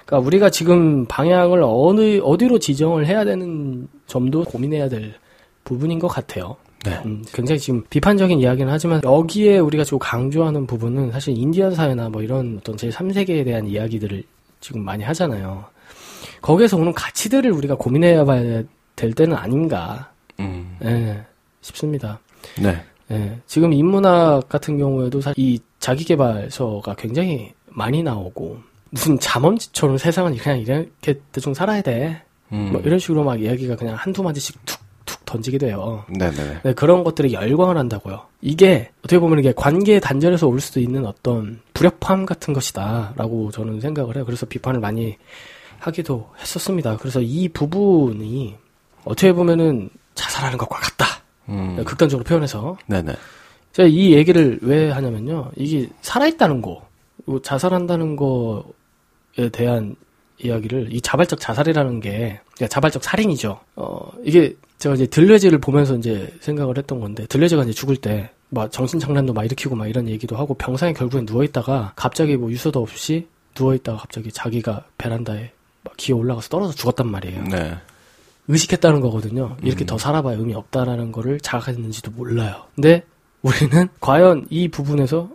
[0.05, 5.15] 그러니까 우리가 지금 방향을 어느 어디로 지정을 해야 되는 점도 고민해야 될
[5.65, 6.55] 부분인 것 같아요.
[6.85, 6.97] 네.
[7.05, 12.21] 음, 굉장히 지금 비판적인 이야기는 하지만 여기에 우리가 지금 강조하는 부분은 사실 인디언 사회나 뭐
[12.23, 14.23] 이런 어떤 제3세계에 대한 이야기들을
[14.61, 15.65] 지금 많이 하잖아요.
[16.41, 18.63] 거기에서 오는 가치들을 우리가 고민해야 봐야
[18.97, 20.77] 될 때는 아닌가, 음.
[20.83, 21.23] 예,
[21.61, 22.19] 싶습니다.
[22.61, 22.83] 네.
[23.11, 28.57] 예, 지금 인문학 같은 경우에도 사실 이 자기개발서가 굉장히 많이 나오고,
[28.89, 32.21] 무슨 잠언지처럼 세상은 그냥 이렇게 대충 살아야 돼.
[32.51, 32.71] 음.
[32.71, 36.05] 뭐 이런 식으로 막 이야기가 그냥 한두 마디씩 툭툭 던지게 돼요.
[36.09, 36.61] 네네.
[36.63, 38.21] 네, 그런 것들에 열광을 한다고요.
[38.41, 44.15] 이게 어떻게 보면 이게 관계 단절에서 올 수도 있는 어떤 불협화음 같은 것이다라고 저는 생각을
[44.15, 44.25] 해요.
[44.25, 45.17] 그래서 비판을 많이
[45.79, 46.97] 하기도 했었습니다.
[46.97, 48.55] 그래서 이 부분이
[49.07, 51.05] 어떻게 보면은 자살하는 것과 같다.
[51.49, 51.83] 음.
[51.83, 53.13] 극단적으로 표현해서 네네.
[53.73, 55.51] 제가 이 얘기를 왜 하냐면요.
[55.55, 56.85] 이게 살아있다는 거,
[57.43, 59.95] 자살한다는 거에 대한
[60.39, 63.59] 이야기를 이 자발적 자살이라는 게 그러니까 자발적 살인이죠.
[63.75, 68.71] 어 이게 제가 이제 들레즈를 보면서 이제 생각을 했던 건데 들레즈가 이제 죽을 때 막
[68.71, 72.81] 정신 장난도 막 일으키고 막 이런 얘기도 하고 병상에 결국엔 누워 있다가 갑자기 뭐 유서도
[72.81, 75.51] 없이 누워 있다가 갑자기 자기가 베란다에
[75.83, 77.43] 막 기어 올라가서 떨어져 죽었단 말이에요.
[77.43, 77.77] 네.
[78.47, 79.57] 의식했다는 거거든요.
[79.61, 82.65] 이렇게 더 살아봐야 의미 없다라는 거를 자각했는지도 몰라요.
[82.75, 83.03] 근데
[83.41, 85.29] 우리는 과연 이 부분에서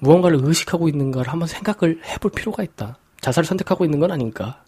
[0.00, 2.98] 무언가를 의식하고 있는가를 한번 생각을 해볼 필요가 있다.
[3.20, 4.62] 자살을 선택하고 있는 건 아닌가.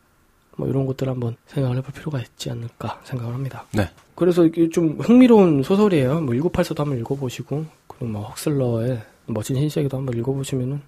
[0.56, 3.64] 뭐 이런 것들을 한번 생각을 해볼 필요가 있지 않을까 생각을 합니다.
[3.72, 3.88] 네.
[4.14, 6.20] 그래서 이게 좀 흥미로운 소설이에요.
[6.20, 10.82] 뭐 1984도 한번 읽어보시고 그리고 뭐 헉슬러의 멋진 신세계도 한번 읽어보시면은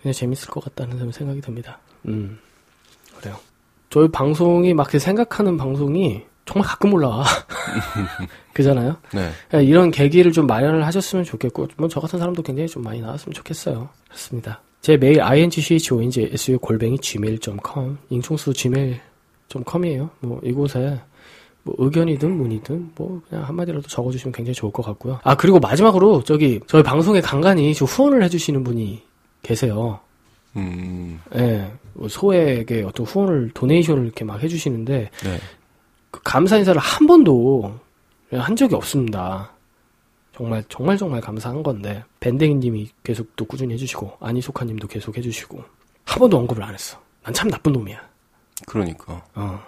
[0.00, 1.78] 그냥 재밌을 것 같다는 생각이 듭니다.
[2.06, 2.38] 음
[3.18, 3.36] 그래요.
[3.88, 7.24] 저희 방송이 막 생각하는 방송이 정말 가끔 올라와.
[8.52, 8.96] 그잖아요?
[9.12, 9.30] 네.
[9.54, 13.34] 예, 이런 계기를 좀 마련을 하셨으면 좋겠고, 뭐, 저 같은 사람도 굉장히 좀 많이 나왔으면
[13.34, 13.88] 좋겠어요.
[14.06, 14.60] 그렇습니다.
[14.80, 20.10] 제 메일, ingchonj, 골뱅이 gmail.com, 잉총수 gmail.com이에요.
[20.20, 21.00] 뭐, 이곳에,
[21.62, 25.20] 뭐, 의견이든 문의든, 뭐, 그냥 한마디라도 적어주시면 굉장히 좋을 것 같고요.
[25.22, 29.02] 아, 그리고 마지막으로, 저기, 저희 방송에 간간히 좀 후원을 해주시는 분이
[29.42, 30.00] 계세요.
[30.56, 35.38] 음, 예, 뭐 소액의 어떤 후원을, 도네이션을 이렇게 막 해주시는데, 네.
[36.10, 37.78] 그 감사 인사를 한 번도
[38.32, 39.52] 한 적이 없습니다.
[40.34, 45.62] 정말 정말 정말 감사한 건데 밴댕이님이 계속 또 꾸준히 해주시고 아니소카님도 계속 해주시고
[46.04, 46.98] 한 번도 언급을 안 했어.
[47.22, 48.00] 난 참 나쁜 놈이야.
[48.66, 49.22] 그러니까.
[49.34, 49.60] 어.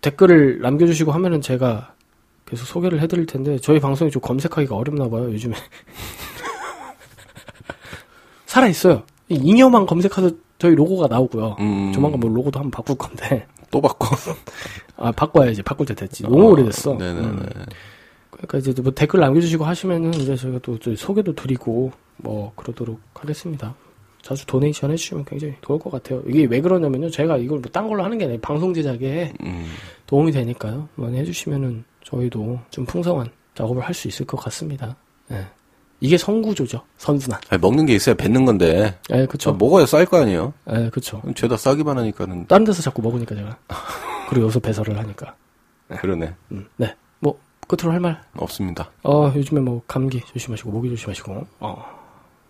[0.00, 1.94] 댓글을 남겨주시고 하면은 제가
[2.46, 5.56] 계속 소개를 해드릴 텐데 저희 방송이 좀 검색하기가 어렵나 봐요 요즘에.
[8.46, 9.02] 살아 있어요.
[9.28, 11.56] 잉여만 검색해서 저희 로고가 나오고요.
[11.60, 14.14] 음, 조만간 뭐 로고도 한번 바꿀 건데 또 바꿔.
[14.96, 16.22] 아 바꿔야지 바꿀 때 됐지.
[16.22, 16.94] 너무 오래됐어.
[16.94, 17.26] 네네네.
[17.26, 17.46] 음.
[18.30, 23.74] 그러니까 이제 뭐 댓글 남겨주시고 하시면은 이제 저희가 또 소개도 드리고 뭐 그러도록 하겠습니다.
[24.20, 26.22] 자주 도네이션 해주시면 굉장히 좋을 것 같아요.
[26.28, 27.10] 이게 왜 그러냐면요.
[27.10, 29.66] 제가 이걸 뭐 딴 걸로 하는 게 아니라 방송 제작에 음,
[30.06, 30.88] 도움이 되니까요.
[30.94, 34.94] 많이 해주시면은 저희도 좀 풍성한 작업을 할 수 있을 것 같습니다.
[35.32, 35.44] 예.
[36.02, 36.82] 이게 선구조죠.
[36.98, 37.40] 선순환.
[37.48, 38.98] 아니, 먹는 게 있어야 뱉는 건데.
[39.12, 39.52] 예, 저 그쵸.
[39.52, 40.52] 먹어야 쌀 거 아니에요?
[40.72, 41.22] 예, 그쵸.
[41.36, 42.48] 죄다 싸기만 하니까는.
[42.48, 43.56] 다른 데서 자꾸 먹으니까 제가.
[44.28, 45.36] 그리고 여기서 배설을 하니까.
[45.88, 46.34] 그러네.
[46.50, 46.92] 음, 네.
[47.20, 47.38] 뭐,
[47.68, 48.90] 끝으로 할 말 없습니다.
[49.04, 51.84] 어, 요즘에 뭐 감기 조심하시고 모기 조심하시고 어,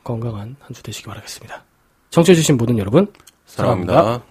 [0.02, 1.62] 건강한 한 주 되시기 바라겠습니다.
[2.08, 3.12] 청취해주신 모든 여러분
[3.44, 4.22] 사랑합니다.